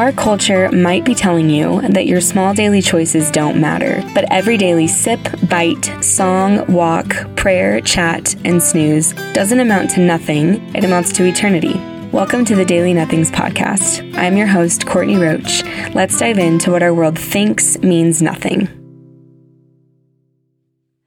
[0.00, 4.56] Our culture might be telling you that your small daily choices don't matter, but every
[4.56, 11.12] daily sip, bite, song, walk, prayer, chat, and snooze doesn't amount to nothing, it amounts
[11.12, 11.74] to eternity.
[12.12, 14.16] Welcome to the Daily Nothings podcast.
[14.16, 15.62] I'm your host, Courtney Roach.
[15.94, 18.70] Let's dive into what our world thinks means nothing.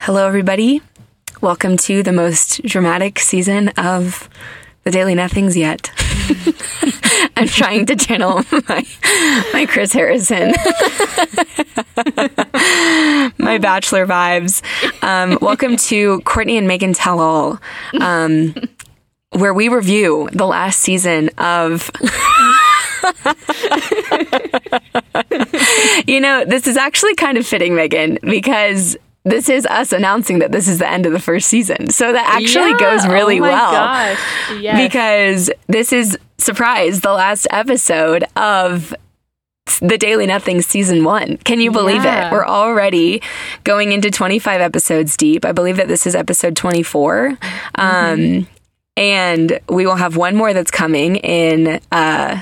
[0.02, 0.84] Hello, everybody.
[1.41, 4.30] Welcome to the most dramatic season of
[4.84, 5.92] the Daily Nothings yet.
[7.38, 8.86] I'm trying to channel my
[9.54, 10.50] my Chris Harrison,
[13.38, 14.62] my Bachelor vibes.
[15.04, 17.60] Um, welcome to Courtney and Meghan Tell All,
[18.00, 18.54] um,
[19.32, 21.90] where we review the last season of.
[26.08, 30.52] you know, this is actually kind of fitting, Meghan, because this is us announcing that
[30.52, 31.90] this is the end of the first season.
[31.90, 32.80] So that actually Yeah.
[32.80, 33.72] goes really oh my well.
[33.72, 34.20] Gosh.
[34.59, 34.77] Yes.
[34.77, 38.94] Because this is surprise the last episode of
[39.82, 41.38] the Daily Nothing season 1.
[41.38, 42.27] Can you believe Yeah.
[42.27, 42.32] it?
[42.34, 43.21] We're already
[43.63, 45.46] going into 25 episodes deep.
[45.46, 47.38] I believe that this is episode 24.
[47.76, 48.48] Um
[48.98, 52.41] and we will have one more that's coming in uh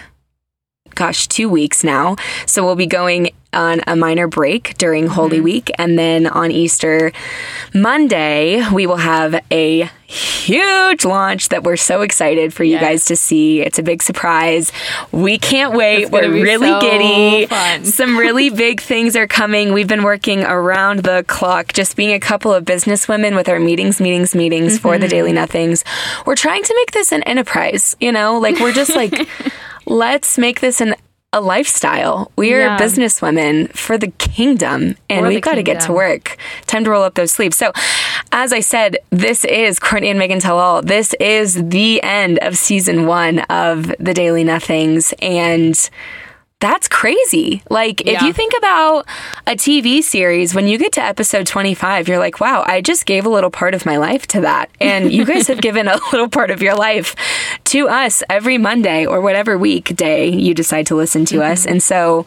[0.95, 2.15] gosh, 2 weeks now.
[2.47, 7.11] So we'll be going on a minor break during Holy Week and then on Easter
[7.73, 12.81] Monday, we will have a huge launch that we're so excited for you Yes.
[12.81, 13.61] guys to see.
[13.61, 14.71] It's a big surprise.
[15.11, 16.09] We can't wait.
[16.11, 17.45] We're really so giddy.
[17.45, 17.85] fun.
[17.85, 19.71] Some really big things are coming.
[19.71, 23.59] We've been working around the clock, just being a couple of business women with our
[23.59, 25.01] meetings, meetings, meetings for Mm-hmm.
[25.01, 25.83] the Daily Nothings.
[26.25, 28.37] We're trying to make this an enterprise, you know?
[28.39, 29.27] Like we're just like
[29.85, 30.95] let's make this an
[31.33, 32.29] a lifestyle.
[32.35, 32.77] We are Yeah.
[32.77, 36.35] business women for the kingdom and we've got to get to work.
[36.67, 37.55] Time to roll up those sleeves.
[37.57, 37.71] So,
[38.33, 40.81] as I said, this is Courtney and Meghan Tell All.
[40.81, 45.13] This is the end of season one of the Daily Nothings.
[45.21, 45.89] And
[46.61, 47.63] that's crazy.
[47.69, 48.25] Like, if Yeah.
[48.25, 49.05] you think about
[49.47, 53.25] a TV series, when you get to episode 25, you're like, wow, I just gave
[53.25, 54.69] a little part of my life to that.
[54.79, 57.15] And you guys have given a little part of your life
[57.65, 61.51] to us every Monday or whatever week day you decide to listen to mm-hmm.
[61.51, 61.65] us.
[61.65, 62.25] And so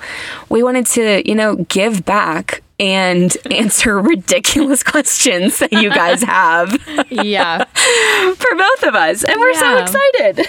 [0.49, 6.77] we wanted to, you know, give back and answer ridiculous questions that you guys have
[7.11, 7.65] yeah.
[8.35, 9.25] for both of us.
[9.25, 10.47] And we're so excited.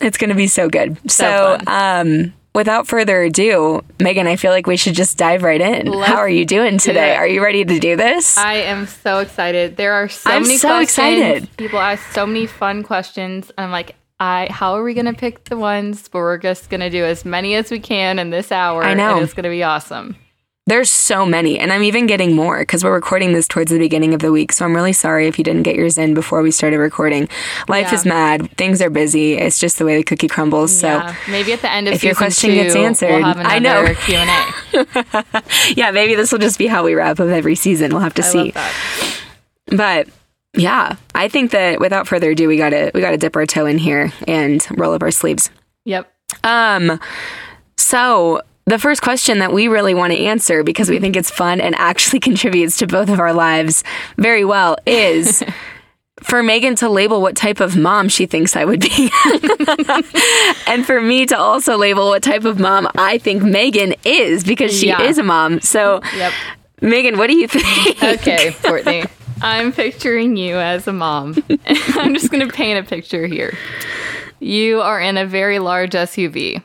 [0.00, 0.98] it's going to be so good.
[1.10, 2.06] So, fun.
[2.08, 5.86] um, without further ado, Meghan, I feel like we should just dive right in.
[5.86, 7.14] Let's How are you doing today?
[7.14, 7.16] it.
[7.16, 8.36] Are you ready to do this?
[8.38, 9.76] I am so excited.
[9.76, 10.88] There are so I'm many so questions.
[10.88, 11.56] excited.
[11.56, 13.50] People ask so many fun questions.
[13.58, 16.08] I'm like, I how are we gonna pick the ones?
[16.08, 18.82] But we're just gonna do as many as we can in this hour.
[18.82, 19.14] I know.
[19.16, 20.16] And it's gonna be awesome.
[20.66, 24.12] There's so many, and I'm even getting more because we're recording this towards the beginning
[24.12, 24.52] of the week.
[24.52, 27.26] So I'm really sorry if you didn't get yours in before we started recording.
[27.68, 27.94] Life Yeah.
[27.94, 28.50] is mad.
[28.58, 29.32] Things are busy.
[29.38, 30.78] It's just the way the cookie crumbles.
[30.78, 31.14] So yeah.
[31.30, 33.94] Maybe at the end of if your question two, gets answered- we'll have I know.
[33.94, 35.42] Q and A.
[35.74, 37.90] yeah, maybe this will just be how we wrap up every season.
[37.92, 38.52] We'll have to I see.
[39.68, 40.08] But
[40.56, 43.78] yeah, I think that without further ado, we gotta we gotta dip our toe in
[43.78, 45.50] here and roll up our sleeves.
[45.84, 46.12] Yep.
[46.44, 47.00] Um,
[47.76, 51.60] so the first question that we really want to answer because we think it's fun
[51.60, 53.84] and actually contributes to both of our lives
[54.16, 55.42] very well is.
[56.24, 59.08] For Meghan to label what type of mom she thinks I would be.
[60.66, 64.76] and for me to also label what type of mom I think Meghan is because
[64.76, 65.02] she Yeah.
[65.02, 65.60] is a mom.
[65.60, 66.32] So, Yep.
[66.82, 68.02] Meghan, what do you think?
[68.02, 69.04] Okay, Courtney.
[69.42, 71.36] I'm picturing you as a mom.
[71.68, 73.56] I'm just going to paint a picture here.
[74.40, 76.62] You are in a very large SUV.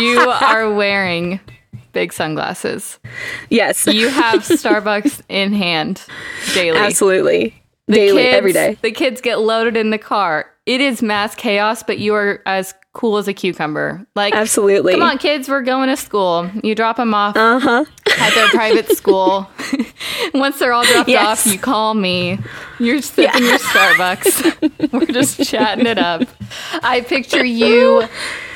[0.00, 1.40] You are wearing
[1.92, 2.98] big sunglasses.
[3.48, 3.86] Yes.
[3.86, 6.02] You have Starbucks in hand
[6.54, 6.78] daily.
[6.78, 7.54] Absolutely.
[7.86, 8.78] The Daily, kids- every day.
[8.82, 10.46] The kids get loaded in the car.
[10.68, 14.06] It is mass chaos, but you are as cool as a cucumber.
[14.14, 14.92] Like, Absolutely.
[14.92, 16.50] come on, kids, we're going to school.
[16.62, 17.84] You drop them off Uh huh.
[18.18, 19.48] at their private school.
[20.34, 21.46] Once they're all dropped Yes.
[21.46, 22.38] off, you call me.
[22.78, 24.92] You're sipping your Starbucks.
[24.92, 26.22] We're just chatting it up.
[26.82, 28.06] I picture you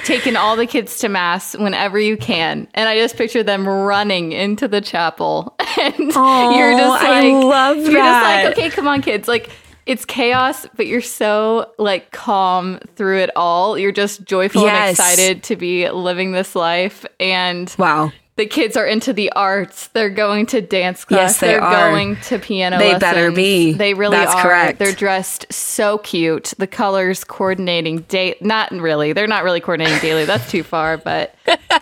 [0.05, 4.33] taking all the kids to mass whenever you can, and I just picture them running
[4.33, 8.43] into the chapel, and you're just like, I love you're that.
[8.45, 9.51] just like, okay, come on, kids, like.
[9.87, 13.77] It's chaos, but you're so like calm through it all.
[13.79, 14.81] You're just joyful Yes.
[14.81, 17.05] and excited to be living this life.
[17.19, 18.13] And Wow.
[18.37, 19.89] the kids are into the arts.
[19.89, 21.19] They're going to dance class.
[21.21, 21.91] Yes, they They're are.
[21.91, 23.01] going to piano They lessons.
[23.01, 23.73] better be.
[23.73, 24.43] They really That's are.
[24.43, 24.79] correct.
[24.79, 26.55] They're dressed so cute.
[26.59, 29.13] The colors coordinating day not really.
[29.13, 30.25] They're not really coordinating daily.
[30.27, 31.35] That's too far, but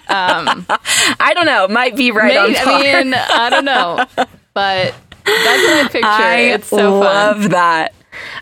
[0.08, 0.66] um,
[1.20, 1.68] I don't know.
[1.68, 2.58] Might be right on maybe.
[2.64, 4.06] I mean, I don't know.
[4.52, 4.94] But
[5.44, 6.06] that's what I picture.
[6.08, 7.50] I it's so love fun.
[7.52, 7.94] that.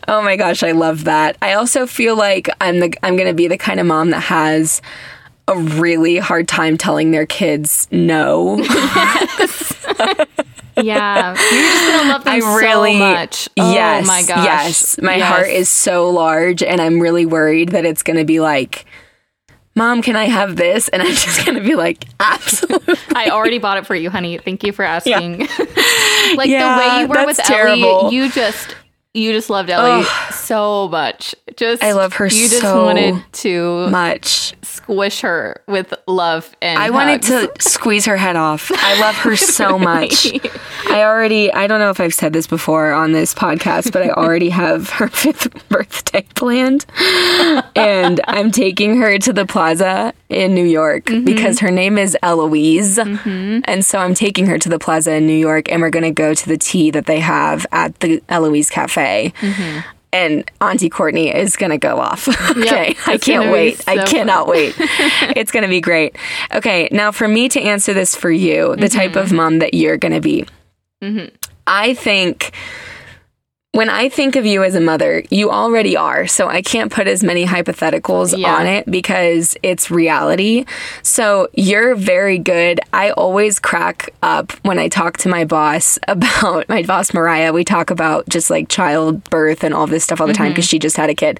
[0.09, 1.37] Oh my gosh, I love that.
[1.43, 4.21] I also feel like I'm the I'm going to be the kind of mom that
[4.21, 4.81] has
[5.47, 8.57] a really hard time telling their kids no.
[10.81, 13.49] Yeah, you're just gonna love them I really so much.
[13.59, 14.99] Oh yes, my gosh, yes.
[15.03, 15.29] My Yes.
[15.29, 18.85] heart is so large, and I'm really worried that it's going to be like,
[19.79, 23.59] "Mom, can I have this?" And I'm just going to be like, "Absolutely." I already
[23.59, 24.37] bought it for you, honey.
[24.39, 25.39] Thank you for asking.
[26.37, 28.75] like Yeah, the way you were with that's Ellie, you just
[29.15, 31.35] you just loved Ellie so much.
[31.57, 34.55] Just I love her You just so wanted to Much.
[34.63, 38.71] squish her with love and I wanted to squeeze her head off.
[38.71, 40.27] I love her so much.
[40.89, 44.11] I already, I don't know if I've said this before on this podcast, but I
[44.11, 46.85] already have her fifth birthday planned.
[47.75, 51.25] And I'm taking her to the plaza in New York mm-hmm.
[51.25, 52.99] because her name is Eloise.
[52.99, 53.61] Mm-hmm.
[53.65, 56.11] And so I'm taking her to the plaza in New York and we're going to
[56.11, 58.98] go to the tea that they have at the Eloise Cafe.
[60.11, 62.29] And Auntie Courtney is going to go off.
[62.57, 62.97] okay.
[63.07, 63.83] I can't wait.
[63.87, 64.75] I so cannot wait.
[65.37, 66.17] it's going to be great.
[66.55, 66.89] Okay.
[66.93, 69.19] Now, for me to answer this for you, the type Mm-hmm.
[69.19, 70.47] of mom that you're going to be,
[71.67, 72.53] I think.
[73.79, 76.27] When I think of you as a mother, you already are.
[76.27, 78.57] So I can't put as many hypotheticals Yeah.
[78.57, 80.65] on it because it's reality.
[81.05, 82.81] So you're very good.
[82.93, 87.53] I always crack up when I talk to my boss about my boss, Mariah.
[87.53, 90.55] We talk about just like childbirth and all this stuff all the time mm-hmm.
[90.55, 91.39] because she just had a kid.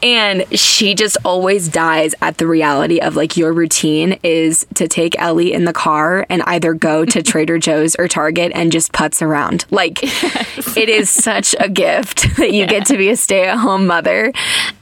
[0.00, 5.18] And she just always dies at the reality of like your routine is to take
[5.18, 9.20] Ellie in the car and either go to Trader Joe's or Target and just putz
[9.20, 9.64] around.
[9.72, 14.32] Like it is such a gift that you get to be a stay-at-home mother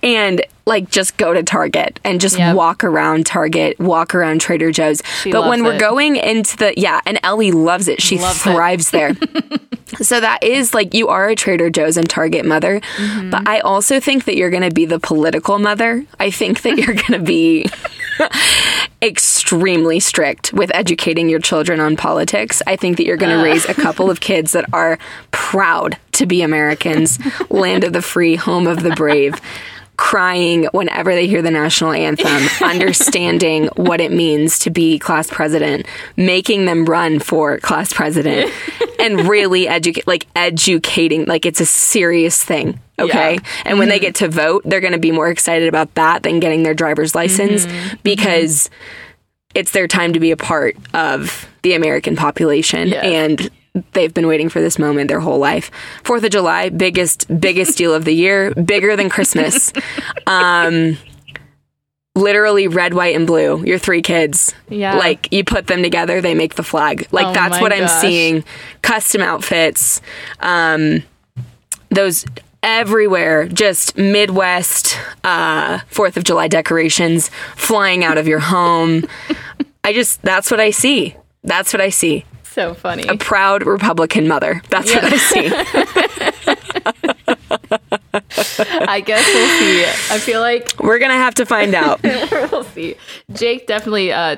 [0.03, 2.55] and like just go to Target and just Yep.
[2.57, 5.03] walk around Target, walk around Trader Joe's.
[5.23, 5.81] She but when we're it.
[5.81, 8.01] going into the yeah, and Ellie loves it.
[8.01, 8.51] She Loves it.
[8.53, 9.15] thrives there.
[10.01, 13.29] So that is like you are a Trader Joe's and Target mother, Mm-hmm.
[13.29, 16.07] but I also think that you're going to be the political mother.
[16.19, 17.67] I think that you're going to be
[19.03, 22.63] extremely strict with educating your children on politics.
[22.67, 24.99] I think that you're going to raise a couple of kids that are
[25.31, 27.19] proud to be Americans,
[27.51, 29.41] land of the free, home of the brave.
[29.99, 35.87] Crying whenever they hear the national anthem, understanding what it means to be class president,
[36.17, 38.51] making them run for class president,
[38.99, 42.81] and really educate, like educating, like it's a serious thing.
[42.99, 43.35] Okay.
[43.35, 43.41] Yeah.
[43.65, 44.07] And when they mm-hmm.
[44.07, 47.15] get to vote, they're going to be more excited about that than getting their driver's
[47.15, 47.77] license mm-hmm.
[47.77, 47.97] Mm-hmm.
[48.03, 48.71] because
[49.55, 52.89] it's their time to be a part of the American population.
[52.89, 53.05] Yes.
[53.05, 53.51] And
[53.93, 55.71] they've been waiting for this moment their whole life.
[56.05, 59.73] Fourth of July, biggest, biggest deal of the year, bigger than Christmas.
[60.27, 60.99] Um,
[62.15, 63.65] literally red, white, and blue.
[63.65, 64.55] Your three kids.
[64.69, 64.97] Yeah.
[64.97, 67.09] Like you put them together, they make the flag.
[67.11, 68.45] Like Oh that's what I'm seeing.
[68.83, 70.01] Custom outfits.
[70.41, 71.03] Um,
[71.91, 72.25] those
[72.63, 79.03] everywhere just midwest uh fourth of july decorations flying out of your home
[79.85, 83.05] i just that's what i see that's what i see so funny.
[83.09, 85.51] a proud republican mother that's what i see
[88.15, 90.15] I guess we'll see.
[90.15, 92.97] I feel like we're gonna have to find out we'll see.
[93.33, 94.37] Jake definitely uh,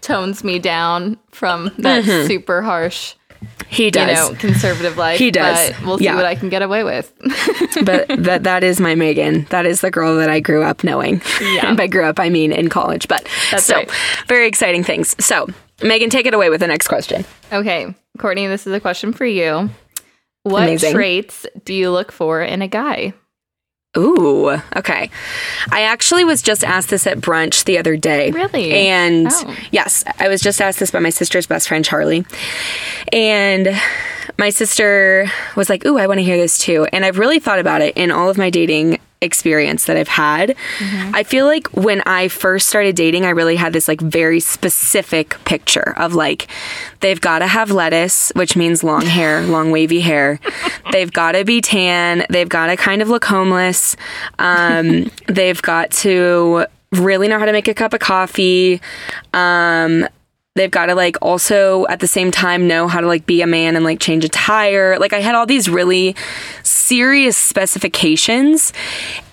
[0.00, 3.14] tones me down from that super harsh,
[3.68, 5.18] he you does know, conservative life.
[5.18, 5.70] He does.
[5.70, 6.16] But we'll see Yeah.
[6.16, 7.12] what I can get away with.
[7.84, 11.20] but that that is my meghan that is the girl that i grew up knowing
[11.40, 11.68] Yeah.
[11.68, 13.90] and by grew up i mean in college but That's so right.
[14.28, 18.66] very exciting things so meghan take it away with the next question okay, Courtney, this
[18.66, 19.70] is a question for you.
[20.42, 20.92] What Amazing.
[20.92, 23.14] traits do you look for in a guy?
[23.96, 25.08] Ooh, okay.
[25.70, 28.32] I actually was just asked this at brunch the other day.
[28.32, 28.72] Really?
[28.72, 29.56] And Oh.
[29.70, 32.26] yes, I was just asked this by my sister's best friend, Charlie.
[33.12, 33.68] And
[34.36, 36.86] my sister was like, Ooh, I want to hear this too.
[36.92, 40.54] And I've really thought about it in all of my dating experience that I've had.
[41.14, 45.36] I feel like when I first started dating, I really had this like very specific
[45.44, 46.48] picture of like,
[47.00, 50.38] they've got to have lettuce, which means long hair, long wavy hair.
[50.92, 52.26] They've got to be tan.
[52.30, 53.96] They've got to kind of look homeless.
[54.38, 58.80] Um, they've got to really know how to make a cup of coffee.
[59.32, 60.06] Um,
[60.54, 63.46] they've got to like also at the same time know how to like be a
[63.46, 64.98] man and like change a tire.
[64.98, 66.14] Like I had all these really
[66.84, 68.72] serious specifications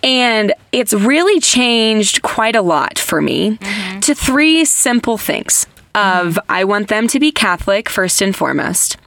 [0.04, 4.00] and it's really changed quite a lot for me mm-hmm.
[4.00, 6.52] to three simple things of mm-hmm.
[6.52, 8.98] I want them to be Catholic first and foremost.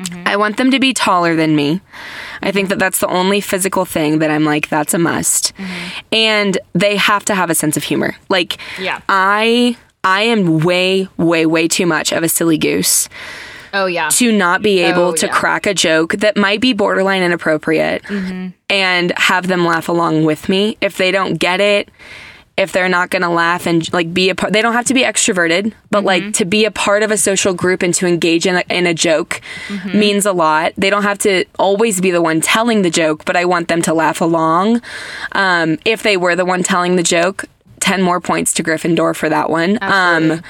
[0.00, 0.28] Mm-hmm.
[0.28, 1.80] I want them to be taller than me.
[2.42, 5.52] I think that that's the only physical thing that I'm like that's a must.
[6.12, 8.16] And they have to have a sense of humor.
[8.28, 9.00] Like Yeah.
[9.08, 13.08] I I am way way way too much of a silly goose
[13.82, 14.08] Oh yeah.
[14.10, 15.32] to not be able Oh, to yeah.
[15.32, 18.48] crack a joke that might be borderline inappropriate Mm-hmm.
[18.70, 20.76] and have them laugh along with me.
[20.80, 21.88] If they don't get it,
[22.56, 24.94] if they're not going to laugh and like be a part, they don't have to
[24.94, 26.06] be extroverted, but Mm-hmm.
[26.06, 28.86] like to be a part of a social group and to engage in a, in
[28.86, 29.98] a joke Mm-hmm.
[29.98, 30.72] means a lot.
[30.78, 33.82] They don't have to always be the one telling the joke, but I want them
[33.82, 34.80] to laugh along.
[35.32, 37.44] Um, if they were the one telling the joke,
[37.80, 39.78] 10 more points to Gryffindor for that one.
[39.82, 40.36] Absolutely.
[40.38, 40.42] Um,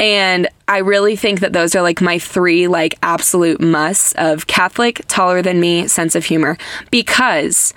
[0.00, 5.02] and I really think that those are like my three like absolute musts of Catholic,
[5.08, 6.56] taller than me, sense of humor.
[6.90, 7.74] Because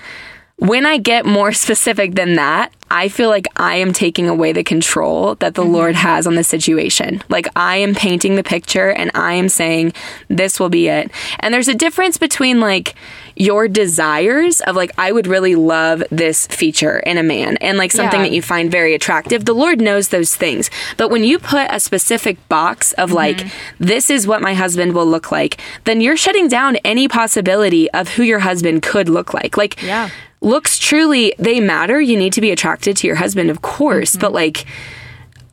[0.61, 4.63] when I get more specific than that, I feel like I am taking away the
[4.63, 5.73] control that the mm-hmm.
[5.73, 7.23] Lord has on the situation.
[7.29, 9.93] Like I am painting the picture and I am saying,
[10.27, 11.09] this will be it.
[11.39, 12.93] And there's a difference between like
[13.35, 17.91] your desires of like, I would really love this feature in a man and like
[17.91, 18.27] something Yeah.
[18.27, 19.45] that you find very attractive.
[19.45, 20.69] The Lord knows those things.
[20.95, 23.15] But when you put a specific box of mm-hmm.
[23.15, 23.47] like,
[23.79, 28.09] this is what my husband will look like, then you're shutting down any possibility of
[28.09, 29.57] who your husband could look like.
[29.57, 30.11] Like, Yeah.
[30.41, 32.01] Looks truly, they matter.
[32.01, 34.21] You need to be attracted to your husband, of course, mm-hmm.
[34.21, 34.65] but like,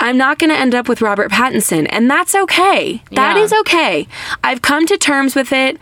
[0.00, 3.02] I'm not going to end up with Robert Pattinson, and that's okay.
[3.12, 3.42] That Yeah.
[3.42, 4.06] is okay.
[4.44, 5.78] I've come to terms with it.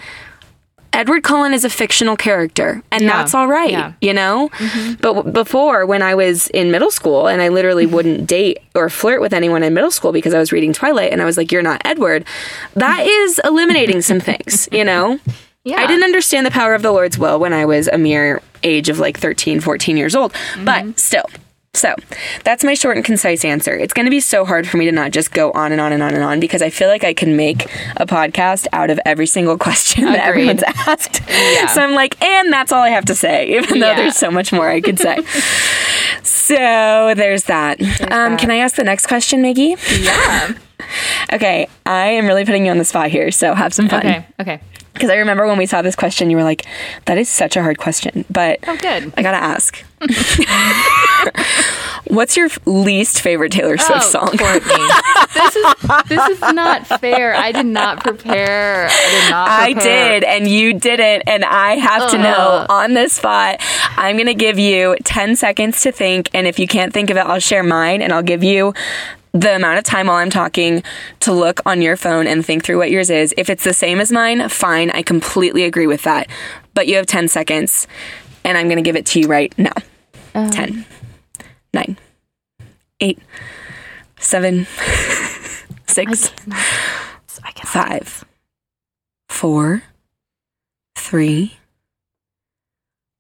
[0.93, 3.19] Edward Cullen is a fictional character, and Yeah.
[3.19, 3.93] that's all right, Yeah.
[4.01, 4.49] you know?
[4.57, 4.93] Mm-hmm.
[5.03, 7.95] But w- before, when I was in middle school, and I literally mm-hmm.
[7.95, 11.21] wouldn't date or flirt with anyone in middle school because I was reading Twilight, and
[11.21, 12.25] I was like, You're not Edward,
[12.75, 15.21] that is eliminating some things, you know?
[15.67, 15.79] Yeah.
[15.81, 18.89] I didn't understand the power of the Lord's will when I was a mere age
[18.89, 20.65] of like 13, 14 years old, Mm-hmm.
[20.65, 21.25] but still.
[21.75, 21.95] So
[22.43, 23.75] that's my short and concise answer.
[23.77, 25.93] It's going to be so hard for me to not just go on and on
[25.93, 27.65] and on and on because I feel like I can make
[27.99, 31.21] a podcast out of every single question that everyone's asked.
[31.29, 31.67] Yeah.
[31.67, 33.97] So I'm like, and that's all I have to say, even though Yeah.
[33.97, 35.17] there's so much more I could say.
[36.23, 37.81] so there's that.
[37.83, 38.39] um, that.
[38.39, 39.77] Can I ask the next question, Maggie?
[40.01, 40.53] Yeah.
[41.33, 44.01] Okay, I am really putting you on the spot here, so have some fun.
[44.01, 44.27] Okay.
[44.41, 44.61] Okay.
[44.93, 46.65] Because I remember when we saw this question, you were like,
[47.05, 48.25] that is such a hard question.
[48.31, 49.13] But Oh, good.
[49.17, 49.85] I gotta ask.
[52.09, 54.39] What's your least favorite Taylor Swift Oh, song?
[54.39, 54.87] Courtney.
[55.35, 55.75] this is
[56.09, 57.35] this is not fair.
[57.35, 58.87] I did not prepare.
[58.89, 59.49] I did not.
[59.51, 63.57] I did, and you didn't, and I have to know on the spot.
[63.97, 67.21] I'm gonna give you 10 seconds to think, and if you can't think of it,
[67.21, 68.73] I'll share mine, and I'll give you
[69.41, 70.83] the amount of time while I'm talking
[71.21, 73.35] to look on your phone and think through what yours is.
[73.37, 74.91] If it's the same as mine, fine.
[74.91, 76.29] I completely agree with that.
[76.75, 77.87] But you have 10 seconds,
[78.45, 79.73] and I'm gonna give it to you right now.
[80.35, 80.85] Um, 10,
[81.75, 81.99] 9,
[83.01, 83.19] 8,
[84.19, 84.67] 7,
[85.87, 86.33] 6,
[87.45, 87.67] I can.
[87.67, 88.25] 5,
[89.29, 89.83] 4,
[90.95, 91.57] 3,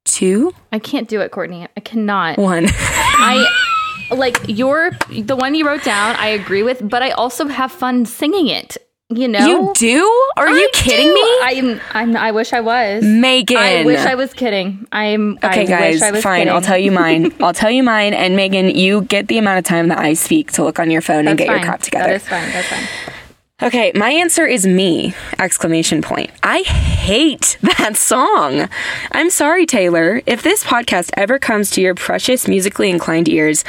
[0.04, 1.66] 2, I can't do it, Courtney.
[1.76, 2.38] I cannot.
[2.38, 2.66] 1.
[2.68, 3.62] I
[4.10, 6.16] like your the one you wrote down.
[6.16, 8.76] I agree with, but I also have fun singing it.
[9.08, 10.22] You know, You do?
[10.36, 11.14] Are you kidding do.
[11.14, 11.38] me?
[11.42, 11.80] I'm.
[11.92, 12.16] I'm.
[12.16, 13.04] I wish I was.
[13.04, 13.56] Meghan.
[13.56, 14.84] I wish I was kidding.
[14.90, 15.38] I'm.
[15.44, 16.40] I Okay, wish guys, I fine.
[16.40, 16.52] kidding.
[16.52, 17.32] I'll tell you mine.
[17.40, 18.14] I'll tell you mine.
[18.14, 21.02] And Meghan, you get the amount of time that I speak to look on your
[21.02, 21.66] phone and That's get your fine.
[21.66, 22.08] crap together.
[22.08, 22.50] That is fine.
[22.50, 23.14] That's fine.
[23.62, 25.14] Okay, my answer is me!
[25.38, 26.30] Exclamation point.
[26.42, 28.68] I hate that song.
[29.12, 30.20] I'm sorry, Taylor.
[30.26, 33.64] If this podcast ever comes to your precious musically inclined ears,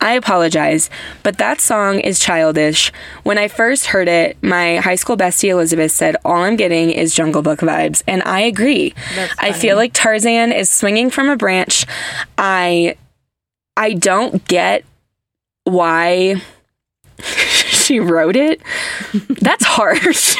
[0.00, 0.90] I apologize,
[1.24, 2.92] but that song is childish.
[3.24, 7.12] When I first heard it, my high school bestie Elizabeth said, All I'm getting is
[7.12, 8.04] Jungle Book vibes.
[8.06, 8.94] And I agree.
[9.40, 11.84] I feel like Tarzan is swinging from a branch.
[12.38, 12.96] I
[13.76, 14.84] I don't get
[15.64, 16.40] why
[17.82, 18.60] she wrote it.
[19.28, 20.36] That's harsh.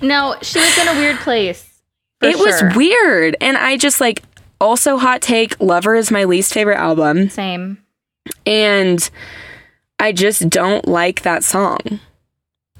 [0.00, 1.80] No, she was in a weird place.
[2.22, 3.36] it was weird.
[3.40, 4.22] And I just like
[4.60, 7.28] also hot take, Lover is my least favorite album.
[7.28, 7.78] Same.
[8.44, 9.08] And
[10.00, 12.00] I just don't like that song.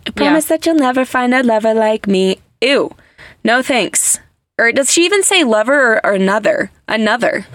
[0.05, 2.41] I promise that you'll never find a lover like me.
[2.61, 2.91] Ew.
[3.45, 4.19] No thanks.
[4.59, 6.73] Or does she even say lover or, or another?
[6.89, 7.47] Another.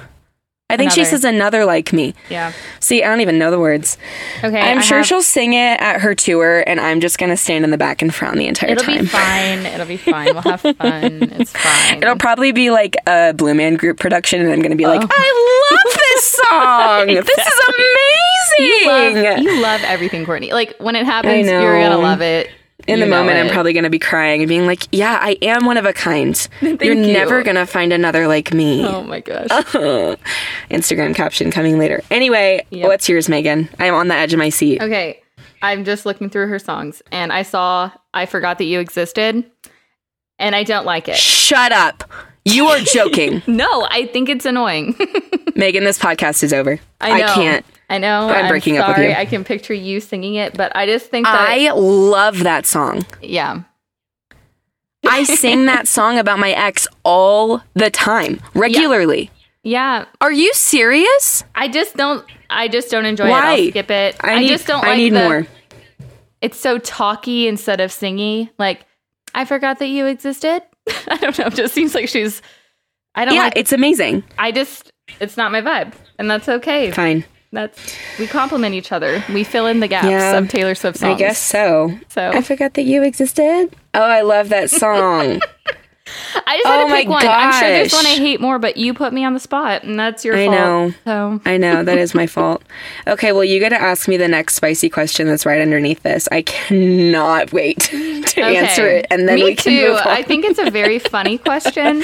[0.69, 2.13] I think she says another like me.
[2.29, 2.51] Yeah.
[2.81, 3.97] See, I don't even know the words.
[4.43, 4.59] Okay.
[4.59, 7.63] I'm I sure have- she'll sing it at her tour, and I'm just gonna stand
[7.63, 8.89] in the back and frown the entire time.
[8.89, 9.65] It'll be fine.
[9.65, 10.25] It'll be fine.
[10.33, 10.77] We'll have fun.
[11.39, 12.03] It's fine.
[12.03, 15.07] It'll probably be like a Blue Man Group production, and I'm gonna be like, Oh.
[15.09, 17.07] I love this song.
[17.07, 19.23] This is you amazing.
[19.23, 20.51] love, you love everything, Courtney.
[20.51, 22.49] Like when it happens, you're gonna love it.
[22.87, 25.65] In the You moment, I'm probably gonna be crying and being like, Yeah, I am
[25.65, 26.47] one of a kind.
[26.61, 26.95] You're you.
[26.95, 28.85] never gonna find another like me.
[28.85, 29.47] Oh my gosh.
[30.71, 32.01] Instagram caption coming later.
[32.09, 32.87] Anyway, Yep.
[32.87, 33.69] what's yours, Meghan?
[33.79, 34.81] I'm on the edge of my seat.
[34.81, 35.21] Okay.
[35.61, 39.43] I'm just looking through her songs and I saw I Forgot That You Existed
[40.39, 41.15] and I don't like it.
[41.17, 42.03] Shut up.
[42.45, 43.41] You are joking.
[43.47, 44.93] No, I think it's annoying.
[44.93, 46.79] Meghan, this podcast is over.
[47.01, 47.33] I know.
[47.33, 47.65] can't.
[47.89, 48.27] I know.
[48.29, 49.13] I'm I'm, breaking up with you.
[49.13, 53.05] I can picture you singing it, but I just think that I love that song.
[53.21, 53.63] yeah.
[55.07, 59.31] I sing that song about my ex all the time, regularly.
[59.63, 61.43] Yeah, Are you serious?
[61.55, 62.25] I just don't.
[62.49, 63.55] I just don't enjoy Why?
[63.55, 63.63] it.
[63.65, 64.15] I'll skip it.
[64.21, 65.23] I, I, need, just don't I like need the.
[65.23, 65.47] more.
[66.41, 68.49] It's so talky instead of singy.
[68.57, 68.85] Like
[69.35, 70.61] I forgot that you existed.
[71.07, 71.47] I don't know.
[71.47, 72.41] It just seems like she's.
[73.15, 73.53] I don't Yeah, like.
[73.57, 74.23] it's amazing.
[74.37, 74.91] I just.
[75.19, 76.91] It's not my vibe, and that's okay.
[76.91, 77.23] Fine.
[77.51, 79.23] That's we complement each other.
[79.33, 81.15] We fill in the gaps Yeah, of Taylor Swift songs.
[81.15, 81.97] I guess so.
[82.09, 82.29] so.
[82.33, 83.69] I forgot that you existed.
[83.93, 85.41] Oh, I love that song.
[86.45, 87.27] I just had Oh to my pick one.
[87.27, 89.99] I'm sure there's one I hate more, but you put me on the spot, and
[89.99, 90.55] that's your I fault.
[90.57, 90.93] know.
[91.05, 92.61] So I know that is my fault.
[93.07, 96.27] Okay, well, you got to ask me the next spicy question that's right underneath this.
[96.31, 99.87] I cannot wait to answer it, and then me we can too.
[99.89, 100.07] move on.
[100.07, 102.03] I think it's a very funny question.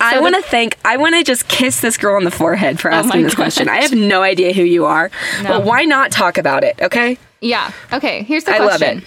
[0.00, 0.78] I want to thank.
[0.84, 3.34] I want to just kiss this girl on the forehead for oh asking my this
[3.34, 3.68] question.
[3.68, 5.10] I have no idea who you are,
[5.42, 5.48] No.
[5.48, 6.80] but why not talk about it?
[6.80, 7.72] Okay, Yeah.
[7.92, 8.22] Okay.
[8.22, 8.98] Here's the I love question.
[8.98, 9.04] it.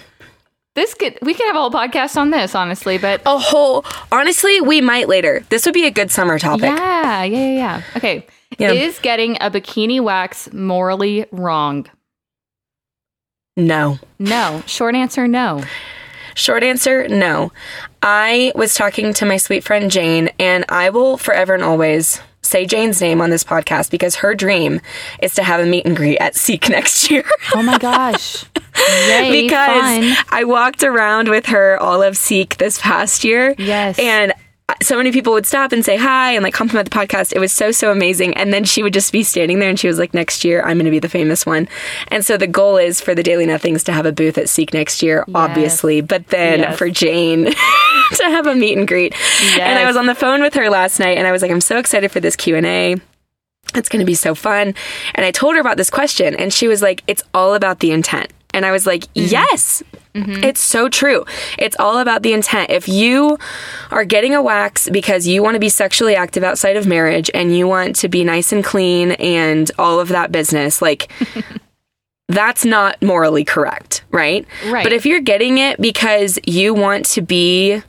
[0.76, 3.84] This could we could have a whole podcast on this, honestly, but A whole.
[4.12, 5.44] Honestly, we might later.
[5.48, 6.64] This would be a good summer topic.
[6.64, 7.82] yeah, yeah, yeah, yeah.
[7.96, 8.26] Okay.
[8.58, 8.72] Yeah.
[8.72, 11.86] Is getting a bikini wax morally wrong?
[13.56, 13.98] No.
[14.18, 14.62] No.
[14.66, 15.64] Short answer, no.
[16.34, 17.52] Short answer, no.
[18.02, 22.66] I was talking to my sweet friend Jane, and I will forever and always say
[22.66, 24.80] Jane's name on this podcast because her dream
[25.20, 27.24] is to have a meet and greet at Seek next year.
[27.54, 28.44] Oh my gosh.
[29.08, 29.66] Yay, because
[30.14, 30.26] fun.
[30.30, 33.54] I walked around with her all of Seek this past year.
[33.58, 33.98] Yes.
[33.98, 34.32] And
[34.82, 37.32] so many people would stop and say hi and like compliment the podcast.
[37.32, 38.34] It was so, so amazing.
[38.34, 40.76] And then she would just be standing there and she was like, next year, I'm
[40.76, 41.68] going to be the famous one.
[42.08, 44.74] And so the goal is for the Daily Nothings to have a booth at Seek
[44.74, 46.78] next year, obviously, but then Yes.
[46.78, 47.44] for Jane
[48.16, 49.14] to have a meet and greet.
[49.58, 51.60] And I was on the phone with her last night and I was like, I'm
[51.60, 52.96] so excited for this Q&A.
[53.74, 54.74] It's going to be so fun.
[55.14, 57.92] And I told her about this question and she was like, it's all about the
[57.92, 58.32] intent.
[58.52, 59.28] And I was like, Mm-hmm.
[59.30, 59.82] yes,
[60.16, 60.44] Mm-hmm.
[60.44, 61.24] it's so true.
[61.58, 62.70] It's all about the intent.
[62.70, 63.38] If you
[63.90, 67.56] are getting a wax because you want to be sexually active outside of marriage and
[67.56, 71.10] you want to be nice and clean and all of that business, like,
[72.28, 74.46] that's not morally correct, right?
[74.66, 74.82] Right.
[74.84, 77.82] But if you're getting it because you want to be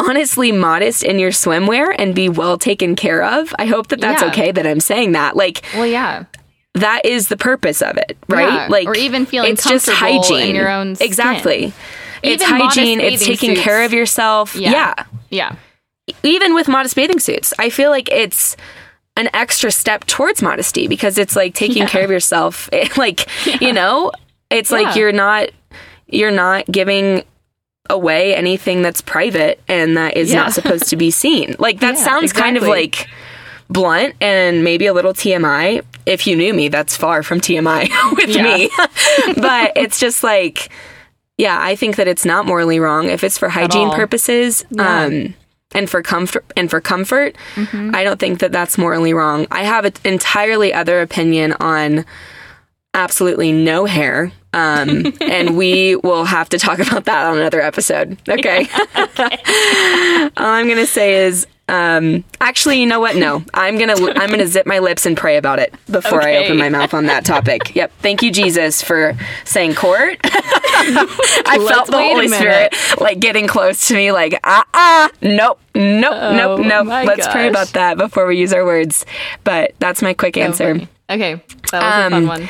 [0.00, 4.22] honestly modest in your swimwear and be well taken care of, I hope that that's
[4.22, 4.28] Yeah.
[4.28, 5.36] okay that I'm saying that.
[5.36, 6.24] Like, Well, yeah.
[6.74, 8.52] That is the purpose of it, right?
[8.52, 11.06] Yeah, Like or even feeling it's just comfortable hygiene in your own skin.
[11.06, 11.72] Exactly.
[12.22, 13.00] It's Even modest hygiene.
[13.00, 14.56] It's taking care of yourself.
[14.56, 14.70] Yeah.
[14.70, 15.04] yeah.
[15.30, 15.56] Yeah.
[16.22, 18.56] Even with modest bathing suits, I feel like it's
[19.16, 21.88] an extra step towards modesty because it's like taking Yeah.
[21.88, 22.68] care of yourself.
[22.72, 23.28] It, like,
[23.60, 24.10] you know,
[24.50, 24.78] it's Yeah.
[24.80, 25.50] like you're not
[26.06, 27.22] you're not giving
[27.90, 30.42] away anything that's private and that is Yeah.
[30.42, 31.54] not supposed to be seen.
[31.58, 33.06] Like that Yeah, sounds kind of like
[33.68, 35.82] blunt and maybe a little TMI.
[36.06, 38.42] If you knew me, that's far from TMI with Yeah.
[38.42, 38.70] me.
[39.40, 40.70] but it's just like
[41.36, 44.64] yeah, I think that it's not morally wrong if it's for hygiene purposes.
[44.78, 45.34] Um
[45.76, 47.90] and for comfort and for comfort, Mm-hmm.
[47.94, 49.46] I don't think that that's morally wrong.
[49.50, 52.04] I have an entirely other opinion on
[52.92, 54.30] absolutely no hair.
[54.52, 58.16] Um, and we will have to talk about that on another episode.
[58.28, 58.68] Okay.
[60.36, 63.16] All I'm gonna say is, um, actually, you know what?
[63.16, 66.58] No, I'm gonna I'm gonna zip my lips and pray about it before I open
[66.58, 67.62] my mouth on that topic.
[67.74, 67.92] Yep.
[68.00, 70.18] Thank you, Jesus, for saying court.
[70.24, 72.28] I Let's felt the Holy.
[72.28, 76.86] Spirit like getting close to me, like ah ah, nope, nope, Oh, nope, nope.
[76.86, 79.06] Let's pray about that before we use our words.
[79.44, 80.74] But that's my quick answer.
[80.74, 80.88] funny.
[81.08, 81.34] Okay.
[81.72, 82.48] That was a fun Um, one.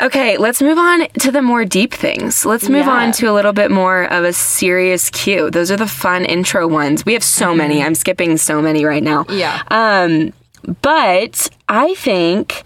[0.00, 2.44] Okay, let's move on to the more deep things.
[2.44, 2.92] Let's move Yeah.
[2.92, 5.50] on to a little bit more of a serious cue.
[5.50, 7.06] Those are the fun intro ones.
[7.06, 7.82] We have so many.
[7.82, 9.24] I'm skipping so many right now.
[9.24, 9.38] Mm-hmm.
[9.38, 9.62] Yeah.
[9.70, 10.32] Um,
[10.82, 12.62] but I think,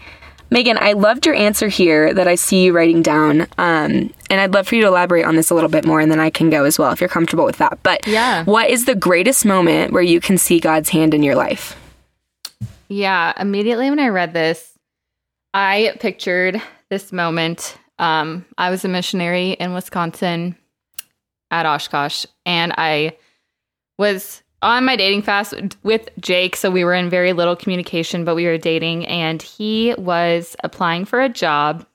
[0.51, 3.41] Meghan, I loved your answer here that I see you writing down.
[3.57, 6.11] Um, and I'd love for you to elaborate on this a little bit more, and
[6.11, 7.79] then I can go as well if you're comfortable with that.
[7.83, 8.43] But Yeah.
[8.43, 11.77] what is the greatest moment where you can see God's hand in your life?
[12.89, 14.67] Yeah, immediately when I read this,
[15.53, 16.61] I pictured
[16.91, 17.77] this moment.
[17.97, 20.55] Um, I was a missionary in Wisconsin
[21.49, 23.17] at Oshkosh, and I
[23.97, 26.55] was on my dating fast with Jake.
[26.55, 31.05] So we were in very little communication, but we were dating, and he was applying
[31.05, 31.87] for a job.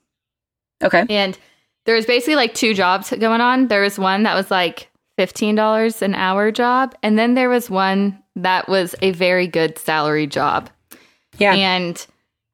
[0.83, 1.05] Okay.
[1.11, 1.39] And
[1.85, 3.69] there was basically like two jobs going on.
[3.69, 8.21] There was one that was like $15 an hour job, and then there was one
[8.35, 10.71] that was a very good salary job.
[11.39, 11.55] Yeah.
[11.55, 12.07] And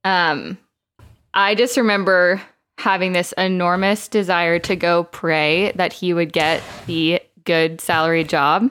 [0.05, 0.59] um
[1.35, 2.41] I just remember
[2.79, 8.71] having this enormous desire to go pray that he would get the good salary job.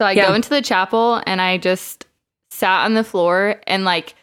[0.00, 0.28] So I Yeah.
[0.28, 2.06] go into the chapel and I just
[2.50, 4.14] sat on the floor and like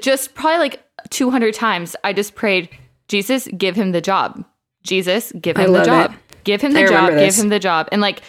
[0.00, 2.68] just probably like 200 times I just prayed,
[3.08, 4.44] Jesus, give him the job.
[4.82, 6.12] Jesus, give him the job.
[6.12, 6.44] it.
[6.44, 7.18] Give him the I job.
[7.18, 7.88] Give him the job.
[7.92, 8.22] And like,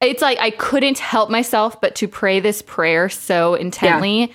[0.00, 4.32] it's like I couldn't help myself but to pray this prayer so intently.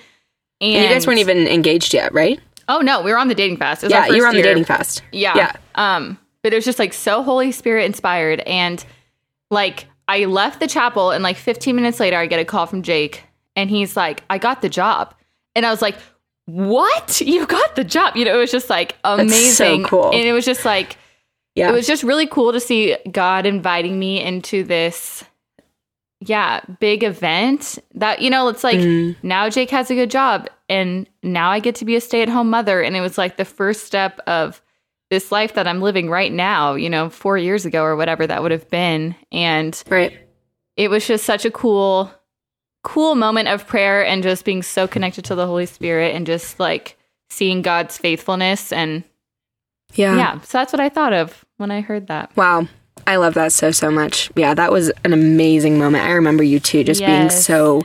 [0.60, 2.38] And, And you guys weren't even engaged yet, right?
[2.68, 3.82] Oh no, we were on the dating fast.
[3.88, 5.02] Yeah, you were on the dating fast.
[5.12, 5.36] Yeah.
[5.36, 5.52] Yeah.
[5.76, 8.40] Um, but it was just like so Holy Spirit inspired.
[8.40, 8.84] And
[9.50, 12.82] like I left the chapel and like 15 minutes later I get a call from
[12.82, 13.24] Jake
[13.54, 15.14] and he's like, I got the job.
[15.54, 15.96] And I was like,
[16.46, 17.20] What?
[17.24, 18.16] You got the job?
[18.16, 19.84] You know, it was just like so amazing.
[19.84, 20.06] cool.
[20.12, 20.96] And it was just like
[21.54, 21.68] Yeah.
[21.68, 25.24] it was just really cool to see God inviting me into this
[26.20, 29.16] yeah, big event that you know, it's like Mhm.
[29.22, 32.82] now Jake has a good job and now I get to be a stay-at-home mother
[32.82, 34.62] and it was like the first step of
[35.10, 38.42] this life that I'm living right now, you know, 4 years ago or whatever that
[38.42, 40.18] would have been and right.
[40.76, 42.10] it was just such a cool
[42.82, 46.60] cool moment of prayer and just being so connected to the Holy Spirit and just
[46.60, 46.96] like
[47.30, 49.04] seeing God's faithfulness and
[49.94, 50.16] Yeah.
[50.16, 52.36] yeah, so that's what I thought of when I heard that.
[52.36, 52.66] Wow.
[53.06, 54.30] I love that so, so much.
[54.36, 56.04] Yeah, that was an amazing moment.
[56.04, 57.82] I remember you too, just being so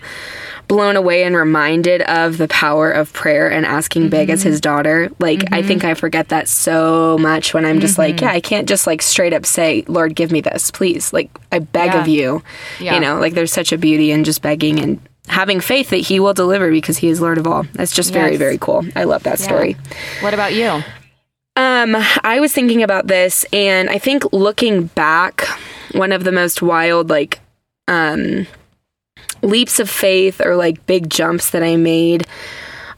[0.72, 5.10] blown away and reminded of the power of prayer and asking big as his daughter.
[5.20, 8.70] Like, I think I forget that so much when I'm just like, yeah, I can't
[8.70, 11.12] just like straight up say, Lord, give me this, please.
[11.12, 12.00] Like, I beg Yeah.
[12.02, 12.42] of you.
[12.80, 12.94] Yeah.
[12.94, 16.22] You know, like there's such a beauty in just begging and having faith that he
[16.22, 17.66] will deliver because he is Lord of all.
[17.74, 18.40] That's just very, Yes.
[18.40, 18.86] very cool.
[18.96, 19.76] I love that story.
[20.22, 20.82] What about you?
[21.58, 25.46] Um, I was thinking about this, and I think looking back,
[25.92, 27.42] one of the most wild, like,
[27.90, 28.48] um,
[29.42, 32.26] leaps of faith or like big jumps that I made.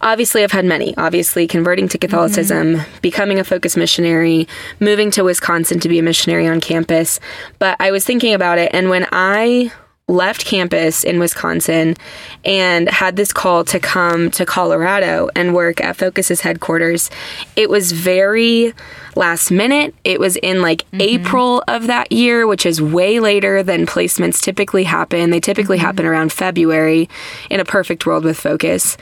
[0.02, 0.96] Obviously, I've had many.
[0.98, 3.00] Obviously, converting to Catholicism, mm-hmm.
[3.02, 4.50] becoming a focus missionary,
[4.82, 7.22] moving to Wisconsin to be a missionary on campus.
[7.58, 9.72] But I was thinking about it, and when I
[10.10, 11.96] left campus in Wisconsin
[12.44, 17.10] and had this call to come to Colorado and work at Focus's headquarters,
[17.56, 18.74] it was very
[19.16, 19.96] last minute.
[20.04, 21.02] It was in like mm-hmm.
[21.02, 25.30] April of that year, which is way later than placements typically happen.
[25.30, 25.86] They typically mm-hmm.
[25.86, 27.08] happen around February
[27.50, 28.98] in a perfect world with Focus.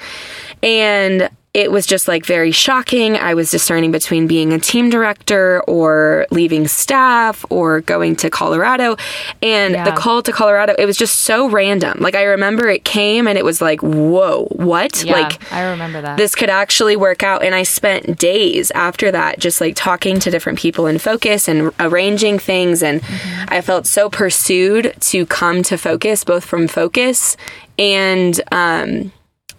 [0.62, 3.18] And it was just like very shocking.
[3.18, 8.96] I was discerning between being a team director or leaving staff or going to Colorado.
[9.42, 9.84] And Yeah.
[9.84, 11.98] the call to Colorado, it was just so random.
[12.00, 15.04] Like I remember it came and it was like, whoa, what?
[15.04, 16.16] Yeah, Like I remember that.
[16.16, 17.44] this could actually work out.
[17.44, 21.72] And I spent days after that just like talking to different people in focus and
[21.82, 22.82] arranging things.
[22.82, 23.02] And
[23.50, 27.36] I felt so pursued to come to focus, both from focus
[27.78, 29.12] and um,